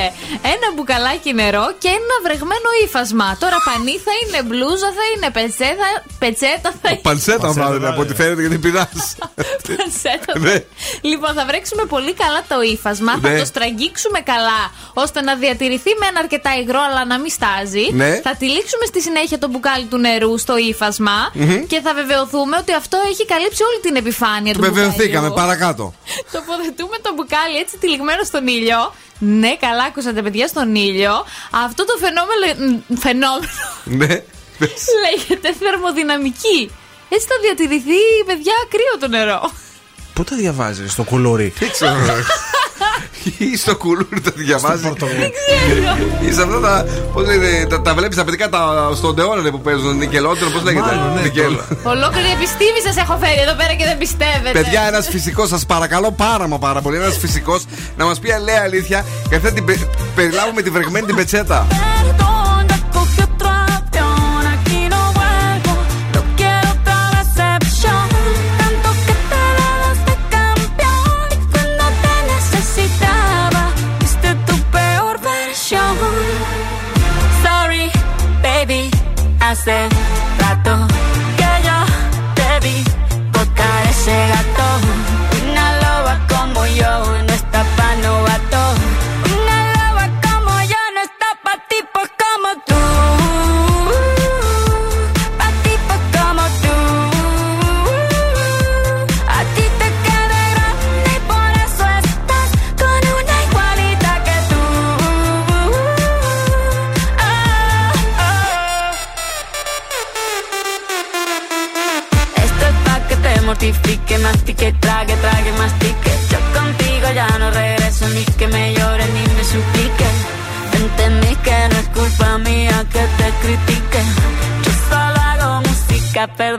[0.54, 3.38] ένα μπουκαλάκι νερό και ένα βρεγμένο ύφασμα.
[3.40, 5.88] Τώρα πανί θα είναι, μπλούζα θα είναι, πετσέτα,
[6.20, 7.00] πετσέτα θα είναι.
[7.08, 8.90] Πανσέτα μάλλον από ό,τι φαίνεται γιατί πεινά.
[9.78, 10.32] Πανσέτα.
[10.40, 10.56] Ναι.
[11.02, 13.40] Λοιπόν, θα βρέξουμε πολύ καλά το ύφασμα, θα Ναι.
[13.40, 14.62] το στραγγίξουμε καλά
[14.94, 17.86] ώστε να διατηρηθεί με ένα αρκετά υγρό αλλά να μην στάζει.
[18.02, 18.12] Ναι.
[18.24, 21.66] Θα τυλίξουμε στη συνέχεια το μπουκάλι του νερού στο ύφασμα Μμμ.
[21.72, 25.34] και θα βεβαιωθούμε ότι αυτό έχει καλύψει όλη την επιφάνεια του Βεβαιωθήκαμε, μπουκαλιού.
[25.42, 25.94] παρακάτω.
[26.36, 28.75] Τοποθετούμε το μπουκάλι έτσι τυλιγμένο στον ήλιο.
[29.20, 31.26] Ναι, καλά ακούσατε, παιδιά, στον ήλιο.
[31.66, 33.50] Αυτό το φαινόμενο, φαινόμενο
[33.84, 34.06] Ναι.
[35.04, 36.72] λέγεται θερμοδυναμική.
[37.10, 39.52] Έτσι θα διατηρηθεί, παιδιά, κρύο το νερό.
[40.14, 41.96] Πού τα διαβάζεις στο κουλούρι; Τι ξέρω.
[43.38, 44.82] Ή στο κουλούρι το διαβάζει.
[44.82, 45.98] Δεν ξέρω.
[46.30, 46.86] Ή σε αυτά τα.
[47.14, 49.98] Πώς λέγεται, τα, τα βλέπεις τα παιδικά τα, στον Ντεόνερ που παίζουν.
[49.98, 50.86] Νικελότερο, πώς λέγεται.
[50.86, 51.58] Μάλλον, ναι, Νικέλ.
[51.84, 54.52] Ολόκληρη επιστήμη σας έχω φέρει εδώ πέρα και δεν πιστεύετε.
[54.52, 56.96] Παιδιά, ένας φυσικός, σας παρακαλώ πάρα μα πάρα πολύ.
[56.98, 57.64] Ένας φυσικός
[57.98, 61.68] να μας πει λέει αλήθεια και θα την πε- περιλάβουμε τη βρεγμένη την πετσέτα.
[79.66, 79.95] say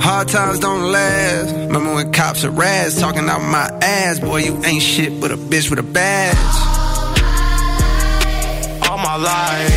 [0.00, 1.52] Hard times don't last.
[1.54, 4.20] Remember when cops are rats talking out my ass?
[4.20, 6.36] Boy, you ain't shit but a bitch with a badge.
[8.88, 9.74] All my life,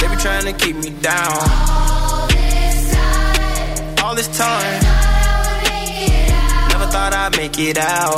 [0.00, 1.38] they be trying to keep me down.
[1.38, 4.80] All this time, all this time.
[6.70, 8.16] never thought I'd make it out.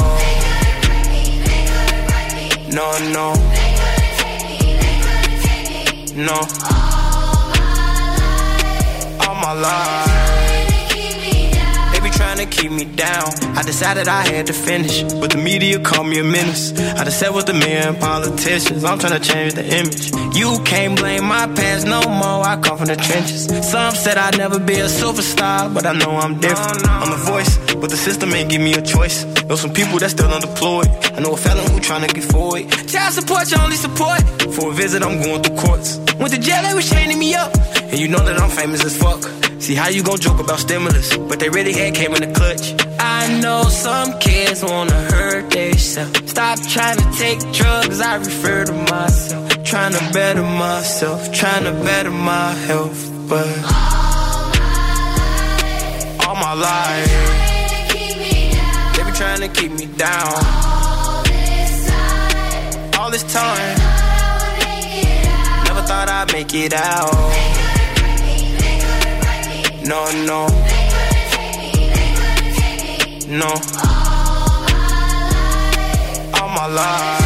[2.72, 6.79] No, no, Make 'em take me, make 'em take me, no.
[9.40, 10.72] My life,
[11.92, 13.24] they be trying to keep me down.
[13.56, 16.78] I decided I had to finish, but the media called me a menace.
[16.78, 18.84] I just sat with the men politicians.
[18.84, 20.12] I'm trying to change the image.
[20.36, 22.44] You can't blame my past no more.
[22.44, 23.46] I come from the trenches.
[23.70, 26.86] Some said I'd never be a superstar, but I know I'm different.
[26.86, 29.24] I'm a voice, but the system ain't give me a choice.
[29.46, 30.88] Know some people that still unemployed.
[31.20, 32.70] I know a felon who tryna get forward.
[32.88, 34.22] Child support, your only support.
[34.54, 35.98] For a visit, I'm going through courts.
[36.18, 37.54] Went to jail, they was chaining me up.
[37.76, 39.22] And you know that I'm famous as fuck.
[39.60, 42.72] See how you gon' joke about stimulus, but they really had came in the clutch.
[42.98, 46.30] I know some kids wanna hurt themselves.
[46.30, 49.62] Stop trying to take drugs, I refer to myself.
[49.62, 53.46] Trying to better myself, trying to better my health, but
[56.26, 57.50] all my life
[58.96, 60.79] they be trying to keep me down.
[63.10, 63.76] All this time,
[65.64, 67.10] never thought I'd make it out.
[69.84, 70.46] No, no.
[73.26, 73.50] No.
[76.38, 77.20] All my life.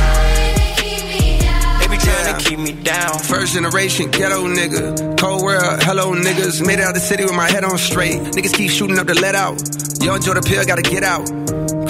[1.81, 3.19] They be trying to keep me down.
[3.19, 5.19] First generation ghetto nigga.
[5.19, 6.67] Cold world, hello niggas.
[6.67, 8.23] Made it out the city with my head on straight.
[8.33, 9.61] Niggas keep shooting up the let out.
[10.01, 11.29] Young Joe the pill gotta get out.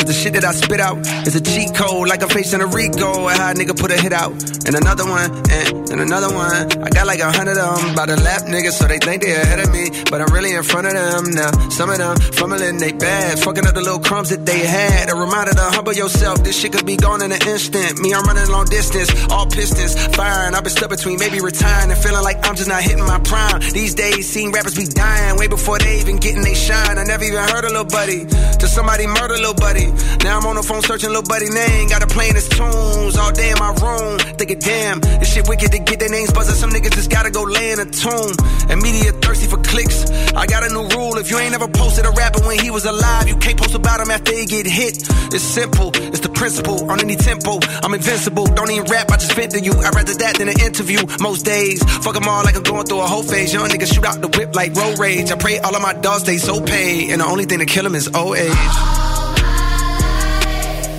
[0.05, 2.67] Cause the shit that I spit out is a cheat code, like I'm facing a
[2.67, 3.27] Rico.
[3.27, 4.54] How a nigga put a hit out.
[4.67, 6.83] And another one, and, and another one.
[6.83, 9.33] I got like a hundred of them by the lap niggas, so they think they
[9.33, 9.91] ahead of me.
[10.11, 11.53] But I'm really in front of them now.
[11.69, 15.11] Some of them fumbling they bad, fucking up the little crumbs that they had.
[15.11, 18.01] A reminder to humble yourself, this shit could be gone in an instant.
[18.01, 20.55] Me, I'm running long distance, all pistons firing.
[20.55, 23.61] I've been stuck between maybe retiring and feeling like I'm just not hitting my prime.
[23.73, 26.99] These days, seeing rappers be dying way before they even getting they shine.
[26.99, 28.25] I never even heard a little buddy
[28.59, 29.93] till somebody murder a little buddy.
[30.25, 31.89] Now I'm on the phone searching little buddy name.
[31.89, 34.19] Got to playing his tunes all day in my room.
[34.39, 36.55] Thinking, damn, this shit wicked to get their names buzzing.
[36.55, 38.33] Some niggas just gotta go lay in a tomb.
[38.69, 40.11] And media thirsty for clicks.
[40.33, 41.19] I got a new rule.
[41.19, 44.01] If you ain't ever posted a rapper when he was alive, you can't post about
[44.01, 44.97] him after he get hit.
[45.33, 45.91] It's simple.
[45.95, 46.91] It's the principle.
[46.91, 48.47] On any tempo, I'm invincible.
[48.47, 49.73] Don't even rap, I just vent to you.
[49.73, 51.01] I'd rather that than an interview.
[51.21, 53.53] Most days, fuck them all like I'm going through a whole phase.
[53.53, 55.31] Young niggas shoot out the whip like road rage.
[55.31, 57.11] I pray all of my dogs stay so paid.
[57.11, 58.51] And the only thing to kill them is old age.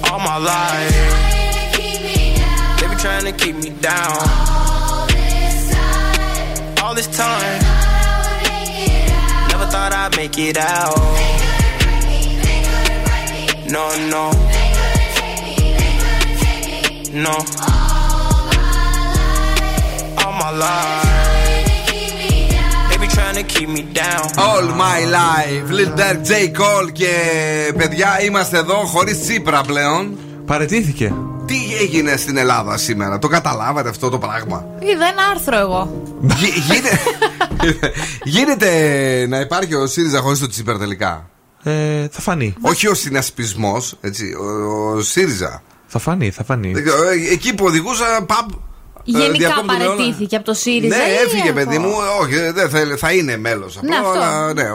[0.09, 0.91] All my life.
[0.91, 1.34] They be
[3.05, 4.17] trying to keep me down.
[6.81, 7.59] All this time.
[9.49, 10.97] Never thought I'd make it out.
[13.75, 14.23] No, no.
[17.25, 17.35] No.
[20.21, 21.05] All my life.
[22.89, 24.25] They be trying to keep me down.
[24.45, 25.69] All my life.
[25.69, 26.51] Lil Durk, J.
[26.57, 27.13] Cole και
[27.77, 30.24] παιδιά είμαστε εδώ χωρί Τσίπρα πλέον.
[30.45, 31.13] Παρετήθηκε.
[31.45, 36.03] Τι έγινε στην Ελλάδα σήμερα, το καταλάβατε αυτό το πράγμα; Είδα ένα άρθρο εγώ.
[36.21, 36.99] Γι- γίνεται,
[38.35, 41.29] γίνεται να υπάρχει ο ΣΥΡΙΖΑ χωρίς το Τσίπρα τελικά;
[41.63, 42.53] Ε, θα φανεί.
[42.61, 44.45] Όχι ο συνασπισμός, έτσι, ο,
[44.95, 45.61] ο ΣΥΡΙΖΑ.
[45.87, 46.71] Θα φανεί, θα φανεί.
[46.73, 48.49] Δεν ξέρω, ε, Εκεί που οδηγούσα, παμπ.
[49.13, 49.85] Ε, Γενικά διακόπτουν όλα.
[49.95, 50.95] παρετήθηκε από το ΣΥΡΙΖΑ.
[50.97, 51.89] Ναι, ή έφυγε, από- παιδί μου.
[52.21, 53.79] Όχι, δεν θα, θα είναι μέλος.
[53.81, 54.19] Ναι, αυτό.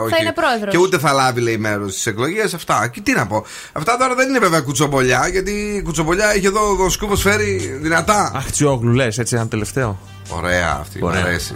[0.09, 0.71] Θα είναι πρόεδρος.
[0.71, 2.53] Και ούτε θα λάβει, λέει, μέρος στις εκλογές.
[2.53, 2.87] Αυτά.
[2.87, 3.45] Και τι να πω.
[3.71, 8.31] Αυτά τώρα δεν είναι βέβαια κουτσομπολιά, γιατί η κουτσομπολιά έχει εδώ ο Σκούβος φέρει δυνατά.
[8.35, 9.99] Αχτσιόγλου λες, έτσι ένα τελευταίο.
[10.29, 11.21] Ωραία αυτή, μου Ωραία.
[11.21, 11.53] αρέσει.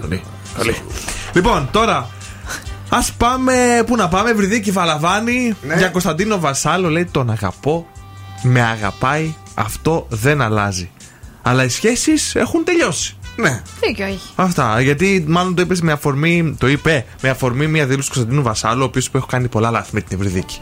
[0.57, 0.75] Πολύ.
[1.33, 2.09] Λοιπόν, τώρα.
[2.89, 3.83] Α πάμε.
[3.85, 5.55] Πού να πάμε, Βρυδίκη Βαλαβάνη.
[5.61, 5.75] Ναι.
[5.75, 7.87] Για Κωνσταντίνο Βασάλο λέει: Τον αγαπώ,
[8.41, 10.89] με αγαπάει, αυτό δεν αλλάζει.
[11.47, 13.17] Αλλά οι σχέσεις έχουν τελειώσει.
[13.35, 13.61] Ναι.
[13.81, 14.29] Δίκιο έχει.
[14.35, 14.81] Αυτά.
[14.81, 18.81] Γιατί μάλλον το είπες με αφορμή, το είπε με αφορμή μια δήλωση του Κωνσταντίνου Βασάλου,
[18.81, 20.59] ο οποίος έχω κάνει πολλά λάθη με την Ευρυδίκη.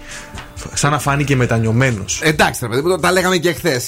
[0.73, 2.19] Σαν να φάνηκε μετανιωμένος.
[2.23, 3.85] Εντάξει, ρε παιδί μου, τα λέγαμε και χθες.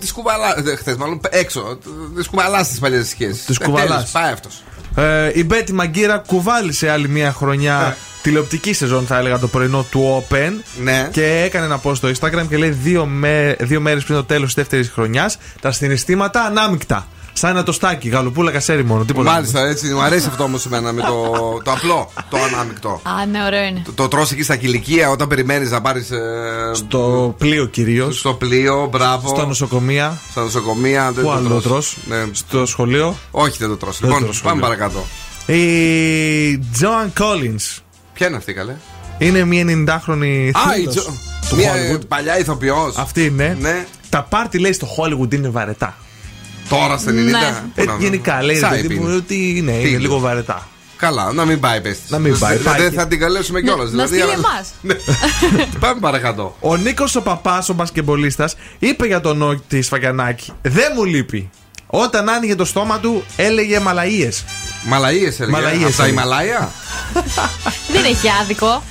[0.00, 0.54] Τη κουβαλά.
[0.78, 1.78] Χθες, μάλλον έξω.
[2.16, 3.44] Τη κουβαλάς τις παλιές σχέσεις.
[3.44, 4.10] Τις κουβαλάς.
[4.10, 4.62] Πάει αυτός.
[4.96, 10.24] Ε, η Μπέτη Μαγκύρα κουβάλισε άλλη μια χρονιά τηλεοπτική σεζόν, θα έλεγα, το πρωινό του
[10.28, 10.52] Open.
[10.82, 11.08] Ναι.
[11.12, 14.44] Και έκανε ένα post στο Instagram και λέει δύο, με, δύο μέρες πριν το τέλος
[14.44, 17.06] της δεύτερης χρονιάς τα συναισθήματα ανάμεικτα.
[17.40, 19.04] Σαν ένα τοστάκι, γαλοπούλα κασέρι μόνο.
[19.04, 19.30] Τίποτα.
[19.30, 19.86] Μάλιστα, έτσι.
[19.94, 21.32] Μου αρέσει αυτό όμως εμένα με το,
[21.64, 23.00] το απλό, το ανάμεικτο.
[23.02, 23.82] Α, ναι, ωραίο είναι.
[23.84, 26.10] Το, το τρως εκεί στα κηλικία όταν περιμένεις να πάρεις.
[26.72, 28.18] Στο πλοίο κυρίως.
[28.18, 29.28] Στο πλοίο, μπράβο.
[29.28, 30.18] Στα νοσοκομεία.
[30.30, 31.12] Στα νοσοκομεία.
[31.12, 31.62] Δεν Πού το άλλο το τρως.
[31.62, 32.24] τρως; Ναι.
[32.32, 33.98] Στο σχολείο; Όχι, δεν το τρως.
[34.00, 34.76] Δεν Λοιπόν, το τρως πάμε σχολείο.
[34.78, 35.06] παρακάτω.
[35.46, 37.78] Η Τζοαν Collins.
[38.12, 38.74] Ποια είναι αυτή, καλέ;
[39.18, 41.12] Είναι μια 90χρονη Α, η θρύλος Τζο-
[41.50, 42.00] του Μια Hollywood.
[42.08, 42.96] παλιά ηθοποιός.
[42.96, 43.56] Αυτή είναι.
[43.60, 43.86] Ναι.
[44.08, 45.96] Τα πάρτι λέει στο Hollywood είναι βαρετά.
[46.70, 47.14] Τώρα στα 90.
[47.14, 47.62] Ναι.
[47.74, 49.14] Πού Ε, να- γενικά λέει ρε Σάιπ παιδί μου είναι.
[49.16, 50.68] ότι είναι, Τι είναι είναι; λίγο βαρετά.
[50.96, 52.10] Καλά, να μην πάει, πες της.
[52.10, 52.80] Να μην πάει, Δεν- πάει.
[52.80, 53.90] Δεν θα την καλέσουμε κιόλας.
[53.90, 54.68] Να στείλει εμάς.
[54.80, 54.94] Ναι.
[55.78, 56.56] Πάμε παρακάτω.
[56.60, 61.50] Ο Νίκος ο παπάς, ο μπασκεμπολίστας, είπε για τον Νόκη Σφαγιανάκη: Δεν μου λείπει.
[61.86, 64.44] Όταν άνοιγε το στόμα του, έλεγε μαλαίες.
[64.84, 65.56] Μαλαίες έλεγε.
[65.58, 66.10] Μαλαΐες Από τα έλεγε.
[66.20, 66.70] Ιμαλάια.
[67.92, 68.82] Δεν έχει άδικο.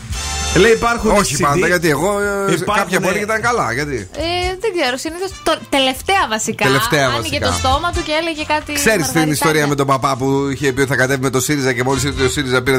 [0.56, 1.42] Λέει υπάρχουν Όχι CD.
[1.42, 3.74] πάντα, γιατί εγώ ε, Υπάρχουν, κάποια πόλη ε, ήταν καλά.
[3.74, 4.10] Γιατί.
[4.16, 4.22] Ε,
[4.60, 5.32] δεν ξέρω, συνήθως
[5.70, 6.66] τελευταία βασικά.
[6.66, 7.46] Τελευταία Άνοιγε βασικά.
[7.48, 8.74] το στόμα του και έλεγε κάτι.
[8.74, 9.32] Ξέρεις την μαργαριτάκια.
[9.34, 12.04] ιστορία με τον παπά που είχε πει ότι θα κατέβει με το ΣΥΡΙΖΑ και μόλις
[12.04, 12.78] ήρθε ο ΣΥΡΙΖΑ πήρε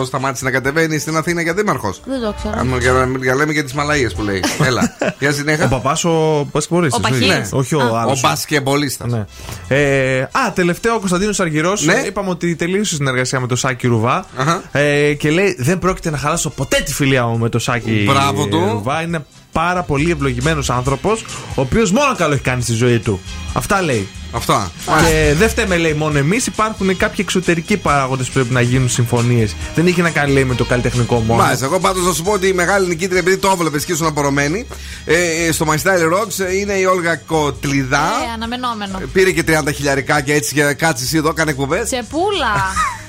[0.00, 1.94] 17% σταμάτησε να κατεβαίνει στην Αθήνα για δήμαρχο.
[2.04, 2.54] Δεν το ξέρω.
[2.58, 4.44] Αν για, να- για λέμε και τις μαλαίε που λέει.
[4.68, 4.96] Έλα.
[5.18, 5.64] Για συνέχεια.
[5.64, 6.96] Ο παπάς ο μπασκεμπολίστα.
[6.98, 7.26] Ο Παχής.
[7.28, 7.46] Ναι.
[7.52, 8.00] Όχι ο Α.
[8.02, 8.22] άλλος.
[8.24, 9.06] Ο μπασκεμπολίστα.
[9.08, 9.24] Ναι.
[9.68, 11.84] Ε, α, τελευταίο ο Κωνσταντίνος Αργυρός.
[11.84, 12.02] Ναι.
[12.06, 14.24] Είπαμε ότι τελείωσε η συνεργασία με τον Σάκη Ρουβά.
[14.36, 14.62] Αχα.
[14.72, 18.46] Ε, και λέει: Δεν πρόκειται να χαλάσω ποτέ τη φιλία μου με τον Σάκη Μπράβο
[18.46, 18.68] του.
[18.72, 19.02] Ρουβά.
[19.02, 21.24] Είναι πάρα πολύ ευλογημένος άνθρωπος,
[21.54, 23.20] ο οποίος μόνο καλό έχει κάνει στη ζωή του.
[23.52, 24.08] Αυτά λέει.
[24.34, 24.70] Αυτά.
[25.04, 26.46] Και δεν φταίμε, λέει, μόνο εμείς.
[26.46, 29.56] Υπάρχουν κάποιοι εξωτερικοί παράγοντες που πρέπει να γίνουν συμφωνίες.
[29.74, 31.42] Δεν έχει να κάνει, λέει, με το καλλιτεχνικό μόνο.
[31.42, 34.06] Μάλιστα, εγώ πάντως να σου πω ότι η μεγάλη νικήτρια, επειδή το έβλεπες και ήσουν
[34.06, 34.66] απορωμένη,
[35.04, 38.08] ε, ε, στο My Style Rocks ε, είναι η Όλγα Κοτλιδά.
[38.28, 39.00] Ε, αναμενόμενο.
[39.12, 41.86] Πήρε και 30 χιλιαρικά και έτσι για κάτσει εσύ εδώ, κάνε εκπομπές.
[41.86, 42.54] Τσεπούλα.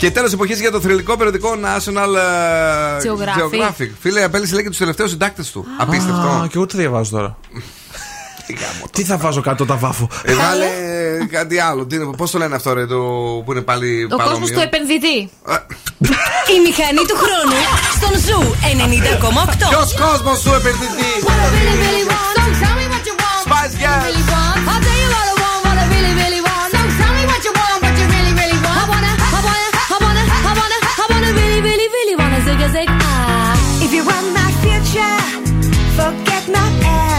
[0.00, 3.90] Και τέλος εποχής για το θρηλυκό περιοδικό National ε, Geographic.
[4.00, 5.66] Φίλε, απέλησε λέει και τους τελευταίους συντάκτες του.
[5.80, 6.46] Α, Απίστευτο.
[6.48, 7.36] και εγώ τι διαβάζω τώρα;
[8.96, 10.66] Τι θα βάζω κάτω τα βάφω; Ε, βάλε
[11.30, 11.86] κάτι άλλο.
[12.16, 12.96] Πώς το λένε αυτό, ρε, το
[13.44, 14.54] που είναι πάλι Ο κόσμος παρόμοιο.
[14.54, 15.16] του επενδυτή.
[16.54, 17.58] Η μηχανή του χρόνου
[17.96, 19.68] στον Zoo 90,8.
[19.68, 21.10] Ποιος κόσμος σου επενδυτή;
[23.44, 24.89] Spice Girls.
[35.96, 37.09] Forget my past.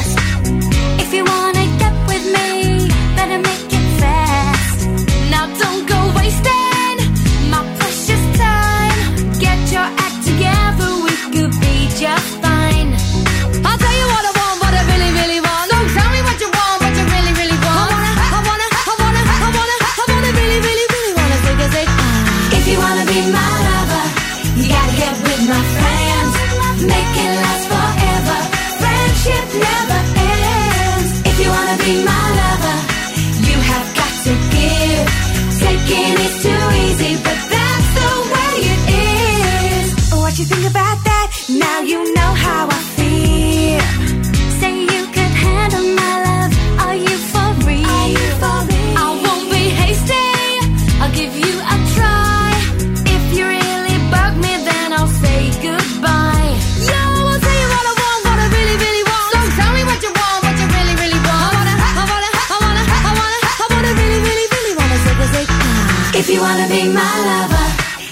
[66.42, 67.68] Wanna be my lover,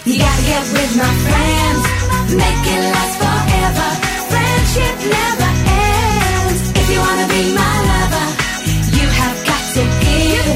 [0.06, 1.82] you gotta get with my friends.
[2.42, 3.88] Make it last forever.
[4.32, 6.62] Friendship never ends.
[6.80, 8.28] If you wanna be my lover,
[8.98, 10.48] you have got to give.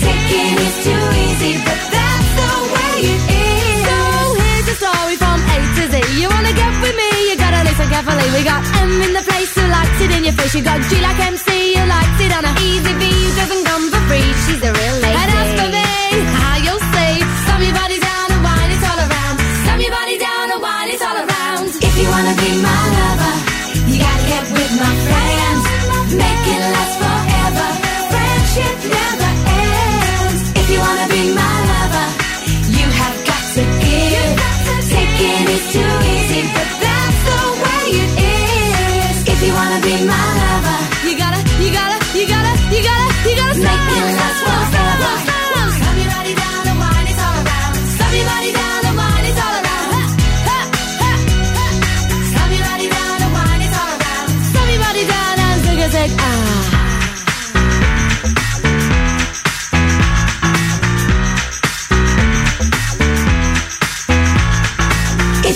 [0.00, 3.84] Taking is too easy, but that's the way it is.
[3.90, 4.00] So
[4.40, 5.94] here's the story from A to Z.
[6.20, 8.26] You wanna get with me, you gotta listen carefully.
[8.36, 10.54] We got M in the place who likes it in your face.
[10.56, 13.84] You got G like MC, who likes it on a easy V who doesn't come
[13.92, 14.28] for free.
[14.44, 15.09] She's a real lady.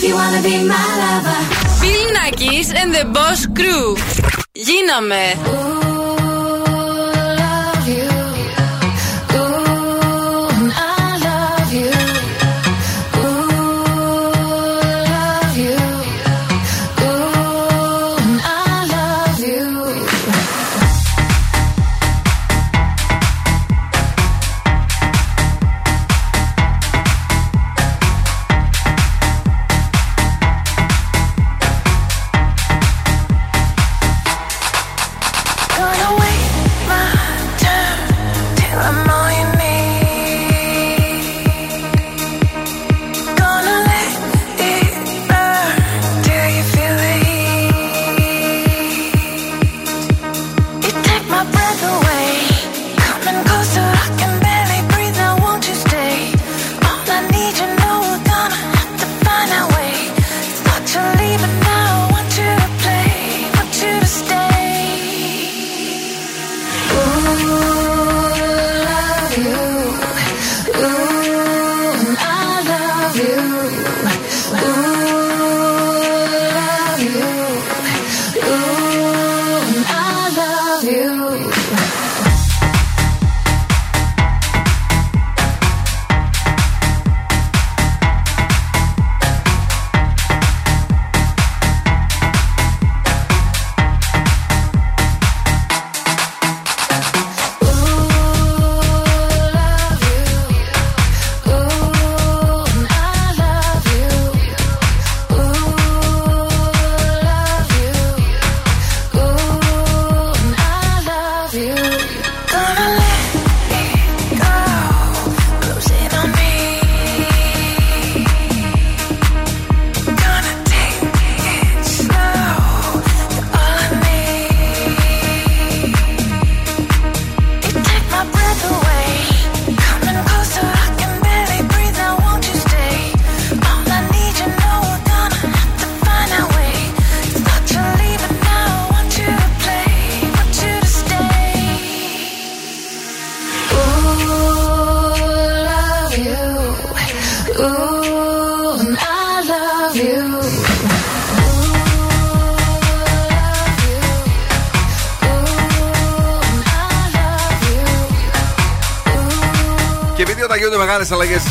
[0.03, 1.39] you wanna be my lover.
[1.81, 3.97] Bill Nackis and the Boss Crew.
[4.67, 5.23] Γίναμε.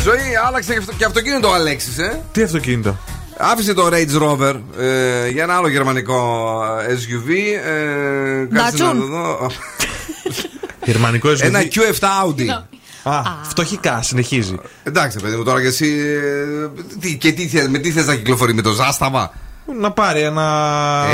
[0.04, 2.22] Ζωή, άλλαξε και αυτο- και αυτοκίνητο ο Αλέξης, ε.
[2.32, 2.98] Τι αυτοκίνητο;
[3.38, 6.60] Άφησε το Range Rover ε, για ένα άλλο γερμανικό
[6.90, 7.30] SUV.
[7.68, 8.94] Ε, κάτσε Datsun.
[8.94, 9.52] να το δω.
[10.86, 11.42] Γερμανικό SUV.
[11.42, 12.48] Ένα Q7 Audi.
[13.04, 14.56] Α, φτωχικά, συνεχίζει.
[14.84, 15.86] Εντάξει, παιδί μου, τώρα και εσύ.
[15.88, 19.32] ε, τι, και τι, θε- με τι θες να κυκλοφορεί, με το Ζάσταμα;
[19.80, 20.42] Να πάρει ένα.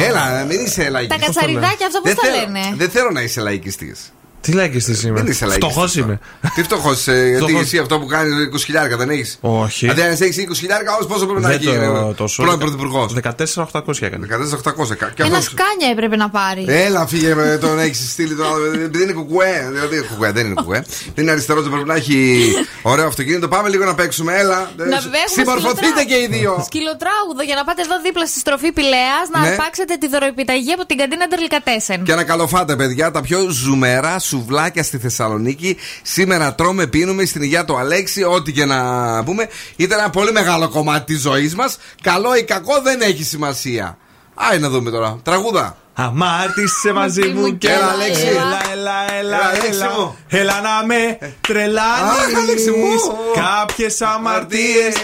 [0.08, 1.26] Έλα, μην είσαι λαϊκιστής.
[1.26, 4.14] Τα κατσαριδάκια αυτά πώς Δεν τα θέλω- λένε; Δεν θέλω να είσαι λαϊκιστής.
[4.42, 5.22] Τι λέει και εσύ σήμερα.
[5.24, 5.72] Δεν είσαι λαϊκιστής.
[5.74, 6.20] Φτωχός είμαι.
[6.56, 7.62] Τι φτωχός, γιατί Φτωχός.
[7.62, 9.90] εσύ αυτό που κάνει 20 χιλιάρικα δεν έχεις; Όχι.
[9.90, 11.70] Αν δεν έχεις 20 χιλιάρικα, όλο πόσο πρέπει να Δεν έχει.
[11.70, 12.44] ε, το τόσο.
[12.44, 14.26] Πρώην πρωθυπουργός; 14.800 έκανε.
[14.26, 15.12] 14.800.
[15.16, 16.66] Και Ένα αυτός- σκάνια έπρεπε να πάρει.
[16.68, 18.66] Έλα, φύγε με τον έχεις στείλει τον άλλο.
[18.66, 19.70] Επειδή είναι κουκουέ.
[19.72, 20.86] Δηλαδή, κουκουέ, δεν είναι κουκουέ.
[21.16, 22.44] Δεν είναι αριστερός, δεν πρέπει να έχει
[22.82, 23.48] ωραίο αυτοκίνητο.
[23.48, 24.34] Πάμε λίγο να παίξουμε.
[24.38, 24.72] Έλα.
[24.76, 26.04] Να έχουμε Συμμορφωθείτε σκυλοτράγουδο.
[26.06, 26.64] και οι δύο.
[26.66, 29.48] Σκυλοτράγουδο για να πάτε εδώ δίπλα στη στροφή Πηλέα να Ναι.
[29.48, 32.04] αρπάξετε τη δωροεπιταγή από την καντίνα Ντερλικατέσεν.
[32.04, 35.78] Και να καλοφάτε, παιδιά, τα πιο ζουμερά σουβλάκια στη Θεσσαλονίκη.
[36.02, 38.80] Σήμερα τρώμε, πίνουμε στην υγεία του Αλέξη, ό,τι και να
[39.24, 39.48] πούμε.
[39.76, 41.78] Ήταν ένα πολύ μεγάλο κομμάτι της ζωής μας.
[42.02, 43.98] Καλό ή κακό δεν έχει σημασία.
[44.36, 45.20] Άι να δούμε τώρα.
[45.24, 45.78] Τραγούδα.
[45.94, 48.22] Αμάρτησε μαζί μου και Έλα, έλα, Αλέξη.
[48.28, 48.40] έλα,
[48.72, 50.18] έλα, έλα, Έλα, Αλέξη έλα, μου.
[50.28, 53.14] έλα να με Αχ, Αλέξη τρελάνεις μου.
[53.34, 54.96] Κάποιες αμαρτίες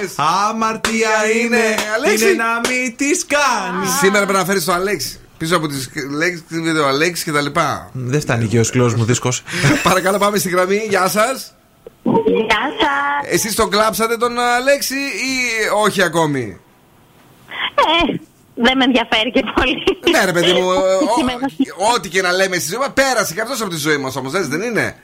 [0.49, 1.10] Αμαρτία
[1.43, 2.23] είναι Αλέξη.
[2.23, 5.19] Είναι να μην τις κάνεις Σήμερα πρέπει να φέρεις το Αλέξη.
[5.38, 7.90] Πίσω από τις λέξεις κρύβεται ο Αλέξης και τα λοιπά.
[7.94, 9.44] Δεν φτάνει και ο σκλός μου δίσκος
[9.84, 10.86] Παρακαλώ, πάμε στη γραμμή.
[10.90, 11.56] Γεια σας.
[12.03, 13.32] Γεια σας.
[13.34, 15.34] Εσείς τον κλάψατε τον Αλέξη ή
[15.84, 16.60] όχι ακόμη;
[17.76, 18.18] Ε,
[18.56, 19.76] δεν με ενδιαφέρει και πολύ.
[20.12, 21.38] Ναι, ρε παιδί μου, ε, ο- Σήμερα.
[21.95, 24.34] ό,τι και να λέμε στη ζωή μας, πέρασε και αυτός από τη ζωή μας όμως,
[24.34, 24.95] έτσι δεν είναι;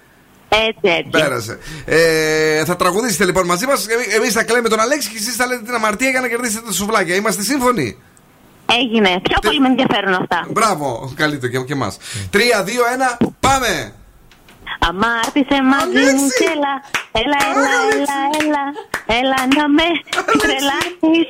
[0.49, 1.09] Έτσι, έτσι.
[1.09, 1.57] Πέρασε.
[1.85, 3.85] Ε, θα τραγουδήσετε λοιπόν μαζί μας.
[4.15, 6.71] Εμείς θα κλαίμε τον Αλέξη και εσείς θα λέτε την αμαρτία για να κερδίσετε τα
[6.71, 7.15] σουβλάκια.
[7.15, 7.97] Είμαστε σύμφωνοι;
[8.79, 9.19] Έγινε.
[9.21, 10.47] Πιο πολύ με ενδιαφέρουν αυτά.
[10.49, 11.97] Μπράβο, καλύτερο και, και εμάς.
[12.33, 13.93] 3, 2, 1, πάμε!
[14.79, 16.73] Αμάρτησε μαζί μου και έλα,
[17.21, 18.63] έλα, έλα, έλα, έλα,
[19.19, 19.87] έλα να με
[20.41, 21.29] τρελάνεις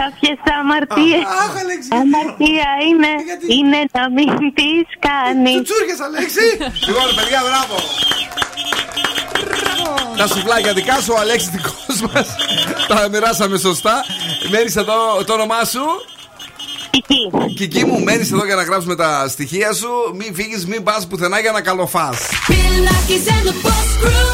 [0.00, 1.88] Κάποιες αμαρτίες, Αχ, Αλέξη.
[2.00, 3.12] αμαρτία είναι,
[3.56, 6.46] είναι να μην τις κάνεις Τσούρκες, Αλέξη!
[6.86, 7.76] λοιπόν, παιδιά, μπράβο!
[10.16, 12.26] Τα σουβλάκια δικά σου, ο Αλέξη δικός μας.
[12.88, 14.04] Τα μοιράσαμε σωστά.
[14.50, 15.84] Μένει εδώ το όνομά σου.
[16.96, 17.54] Κική.
[17.54, 19.88] Κική μου, μένεις εδώ για να γράψουμε τα στοιχεία σου.
[20.14, 22.16] Μην φύγεις, μην πας πουθενά για να καλοφάς.
[22.48, 24.28] Bill Nackis and the Boss Crew.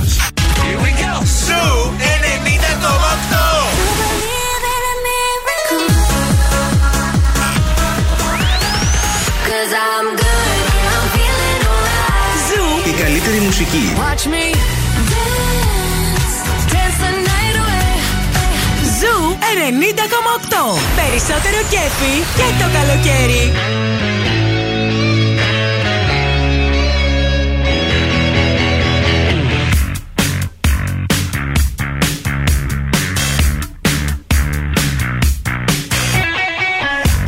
[0.64, 1.12] Here we go.
[1.46, 1.62] Zoo
[1.98, 3.62] 90,8.
[9.48, 10.62] Cause I'm good,
[10.94, 12.38] I'm feeling alright.
[12.48, 13.84] Zoo Η καλύτερη μουσική.
[13.96, 14.71] Watch me
[19.51, 20.79] 90,8.
[20.95, 23.51] Περισσότερο κέφι και το καλοκαίρι.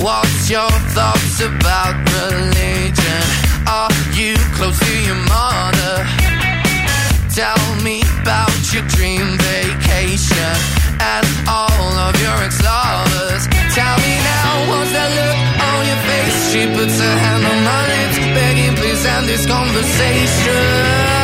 [0.06, 3.24] What's your thoughts about religion?
[3.68, 5.96] Are you close to your mother?
[7.40, 13.45] Tell me about your dream vacation and all of your ex-lovers.
[13.75, 15.39] Tell me now, what's that look
[15.69, 16.37] on your face?
[16.53, 21.24] She puts her hand on my lips, begging please end this conversation.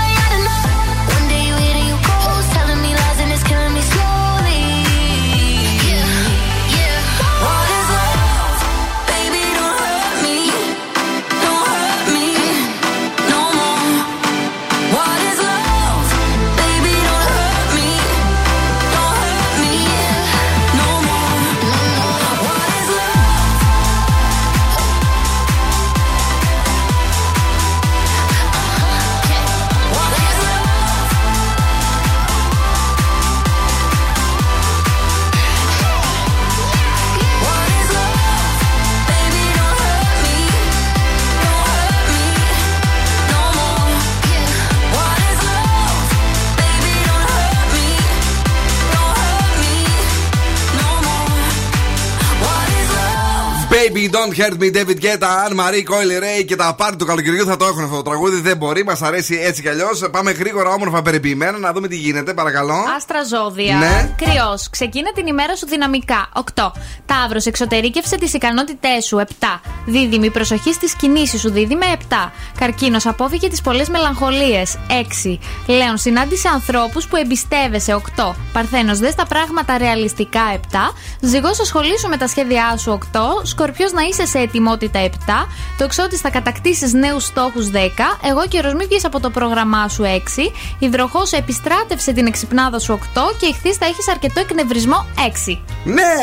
[53.81, 57.45] Baby, don't hurt me, David Guetta, Αν Marie, Coily Ray και τα πάρτι του καλοκαιριού
[57.45, 58.41] θα το έχουν αυτό το τραγούδι.
[58.41, 60.09] Δεν μπορεί, μας αρέσει έτσι κι αλλιώς.
[60.11, 62.75] Πάμε γρήγορα, όμορφα, περιποιημένα να δούμε τι γίνεται, παρακαλώ.
[62.95, 63.75] Άστρα ζώδια.
[63.75, 64.15] Ναι.
[64.17, 64.69] Κρυός.
[64.69, 66.29] Ξεκίνα την ημέρα σου δυναμικά.
[66.33, 66.71] 8.
[67.05, 67.45] Ταύρος.
[67.45, 69.17] Εξωτερήκευσε τις ικανότητές σου.
[69.17, 69.61] 7.
[69.85, 70.29] Δίδυμη.
[70.29, 71.51] Προσοχή στις κινήσεις σου.
[71.51, 72.31] Δίδυμε 7.
[72.59, 73.05] Καρκίνος.
[73.05, 74.77] Απόφυγε τις πολλές μελαγχολίες.
[74.87, 75.39] 6.
[75.65, 75.97] Λέων.
[75.97, 77.93] Συνάντησε ανθρώπους που εμπιστεύεσαι.
[77.93, 78.35] 8.
[78.53, 78.99] Παρθένος.
[78.99, 80.41] Δες τα πράγματα ρεαλιστικά.
[80.53, 80.93] 7.
[81.21, 81.59] Ζυγός.
[81.59, 82.91] Ασχολήσου με τα σχέδιά σου.
[82.91, 83.41] 8.
[83.73, 83.99] Σκορπιό.
[83.99, 84.99] Να είσαι σε ετοιμότητα.
[84.99, 85.47] 7.
[85.77, 86.19] Τοξότης.
[86.19, 87.69] Θα κατακτήσεις νέους στόχους.
[87.69, 88.19] 10.
[88.29, 88.73] Αιγόκερω.
[88.73, 90.03] Μη βγεις από το πρόγραμμά σου.
[90.03, 90.51] 6.
[90.79, 91.21] Υδροχόε.
[91.31, 92.93] Επιστράτευσε την εξυπνάδα σου.
[92.93, 93.31] 8.
[93.39, 93.73] Και Ιχθύ.
[93.73, 95.05] Θα έχεις αρκετό εκνευρισμό.
[95.15, 95.61] 6.
[95.83, 96.15] Ναι!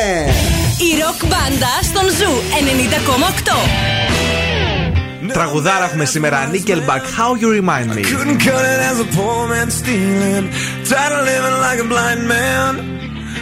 [0.86, 3.58] Η ροκ μπάντα στον Zoo 90,8.
[5.32, 6.50] Τραγουδάρα έχουμε σήμερα.
[6.52, 8.02] Nickelback, How You Remind Me.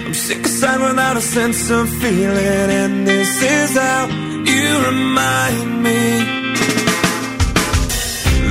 [0.06, 6.00] I'm sick aside without a sense of feeling, and this is how you remind me.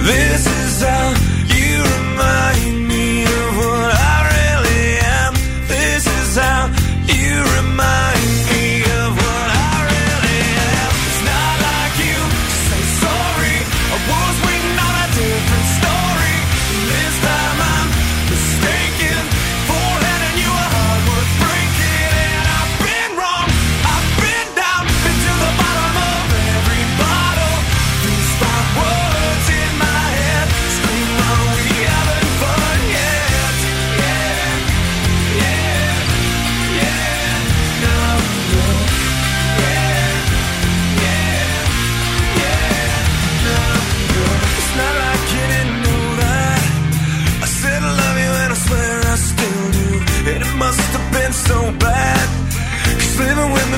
[0.04, 1.14] This is how
[1.56, 2.85] you remind me.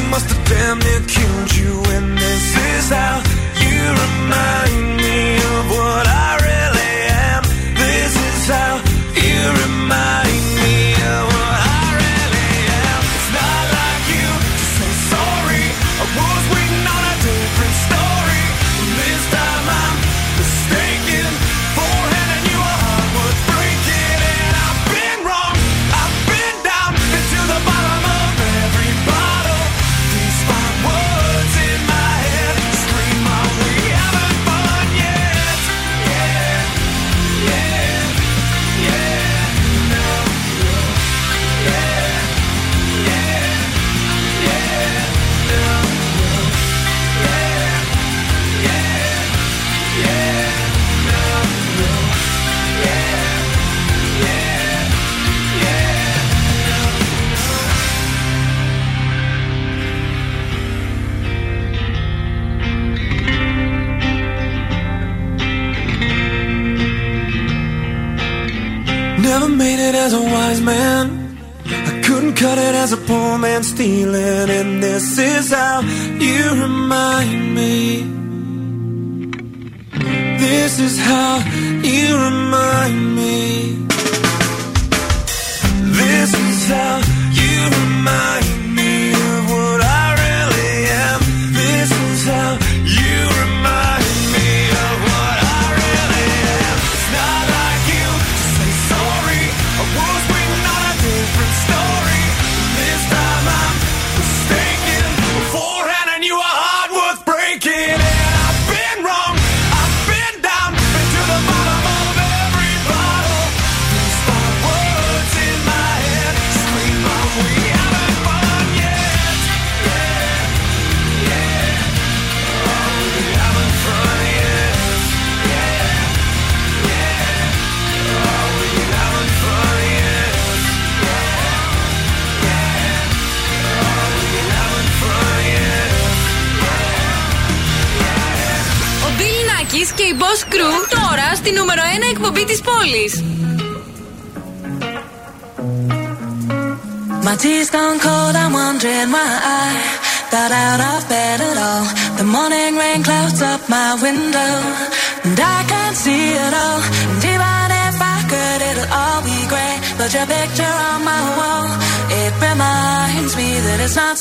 [0.10, 1.84] Must have damn near killed you.
[1.96, 3.27] And this is how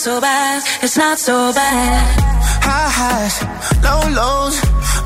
[0.07, 2.07] so bad, it's not so bad.
[2.62, 3.37] High highs,
[3.87, 4.57] low lows.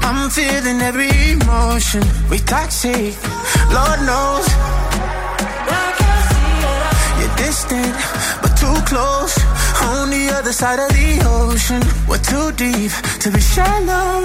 [0.06, 2.02] I'm feeling every emotion.
[2.28, 3.16] We toxic,
[3.76, 4.46] Lord knows.
[7.18, 7.96] You're distant,
[8.42, 9.34] but too close.
[9.88, 11.10] On the other side of the
[11.40, 11.82] ocean.
[12.06, 14.20] We're too deep to be shallow.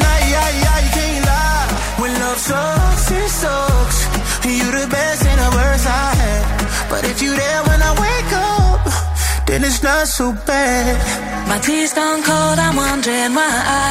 [0.00, 1.68] Nah, yeah, yeah, you can't lie.
[2.00, 3.98] When love sucks, it sucks.
[4.48, 6.42] You're the best and the worst I had.
[6.88, 7.51] But if you there
[9.52, 10.96] then it's not so bad.
[11.46, 13.52] My tea's gone cold, I'm wondering why
[13.84, 13.90] I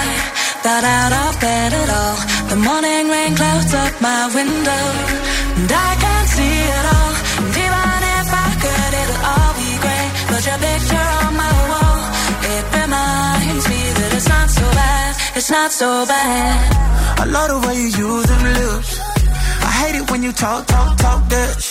[0.66, 2.18] got out of bed at all.
[2.52, 4.84] The morning rain clouds up my window,
[5.60, 7.14] and I can't see it all.
[7.46, 10.12] And even if I could, it'll all be great.
[10.30, 12.02] But your picture on my wall,
[12.56, 16.58] it reminds me that it's not so bad, it's not so bad.
[17.22, 18.92] I love the way you use them lips.
[19.70, 21.71] I hate it when you talk, talk, talk that.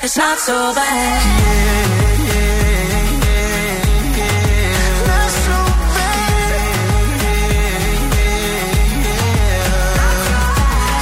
[0.00, 1.50] bad, it's not so bad.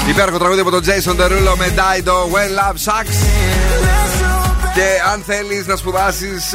[0.08, 4.17] Υπέροχο τραγούδι από τον Jason Derulo με Dido When Love Sucks.
[4.78, 6.54] Και αν θέλεις να σπουδάσεις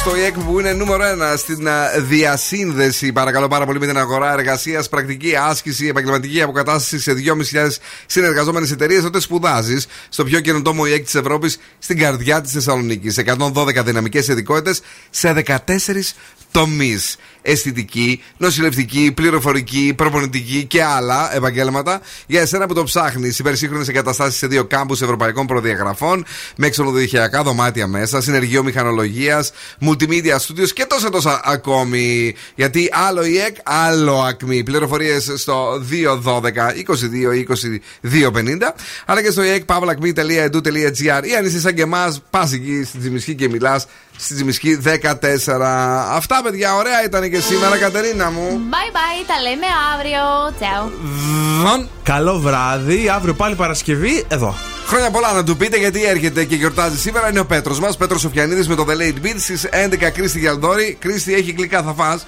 [0.00, 1.04] στο ΙΕΚ που είναι νούμερο
[1.34, 6.98] 1 στην ε, διασύνδεση, παρακαλώ πάρα πολύ με την αγορά εργασίας, πρακτική άσκηση, επαγγελματική αποκατάσταση
[6.98, 7.12] σε
[7.52, 7.68] 2.500
[8.06, 13.18] συνεργαζόμενες εταιρείες, τότε σπουδάζεις στο πιο καινοτόμο ΙΕΚ της Ευρώπης στην καρδιά της Θεσσαλονίκης.
[13.18, 14.80] 112 δυναμικές ειδικότητες
[15.10, 16.14] σε 14
[16.50, 17.16] τομείς.
[17.50, 22.00] Αισθητική, νοσηλευτική, πληροφορική, προπονητική και άλλα επαγγέλματα.
[22.26, 26.24] Για εσένα που το ψάχνεις, υπερσύγχρονες εγκαταστάσεις σε δύο κάμπους ευρωπαϊκών προδιαγραφών,
[26.56, 32.34] με ξενοδοχειακά δωμάτια μέσα, συνεργείο μηχανολογίας, multimedia studios και τόσα τόσα ακόμη.
[32.54, 34.62] Γιατί άλλο η ΕΚ, άλλο ακμή.
[34.62, 35.82] Πληροφορίες στο
[36.24, 37.44] 212 22
[38.12, 38.74] 22 50,
[39.06, 43.48] αλλά και στο ekpavlakmi.edu.gr ή αν είσαι σαν και εμάς, πας εκεί στην Τζιμισκή και
[43.48, 43.86] μιλάς
[44.18, 45.14] στη Τζιμισκή 14.
[46.12, 48.60] Αυτά, παιδιά, ωραία ήταν και σήμερα, Κατερίνα μου.
[48.70, 50.52] Bye bye, τα λέμε αύριο.
[50.58, 50.90] Τσαου.
[51.62, 51.88] Βαν.
[52.02, 54.54] Καλό βράδυ, αύριο πάλι Παρασκευή, εδώ.
[54.88, 57.28] Χρόνια πολλά να του πείτε γιατί έρχεται και γιορτάζει σήμερα.
[57.30, 60.96] Είναι ο Πέτρος μας, Πέτρος Σοφιανίδης με το The Late Beat στις 11 Κρίστη Γιαλδόρη.
[61.00, 62.26] Κρίστη έχει γλυκά, θα φας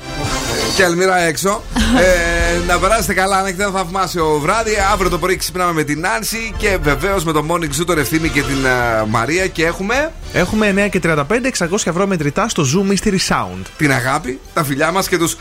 [0.77, 1.63] και αλμυρά έξω.
[2.01, 4.71] ε, να περάσετε καλά, να έχετε ένα θαυμάσιο βράδυ.
[4.93, 8.29] Αύριο το πρωί ξυπνάμε με την Άνση και βεβαίως με το Morning Zoo, τον Ευθύμη
[8.29, 9.47] και την ε, Μαρία.
[9.47, 11.17] Και έχουμε Έχουμε 9 και 35,
[11.59, 13.63] 600 ευρώ μετρητά στο Zoo Mystery Sound.
[13.77, 15.37] την αγάπη, τα φιλιά μας και τους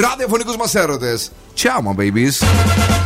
[0.00, 1.30] ραδιοφωνικούς μας έρωτες.
[1.56, 3.05] Ciao, my babies.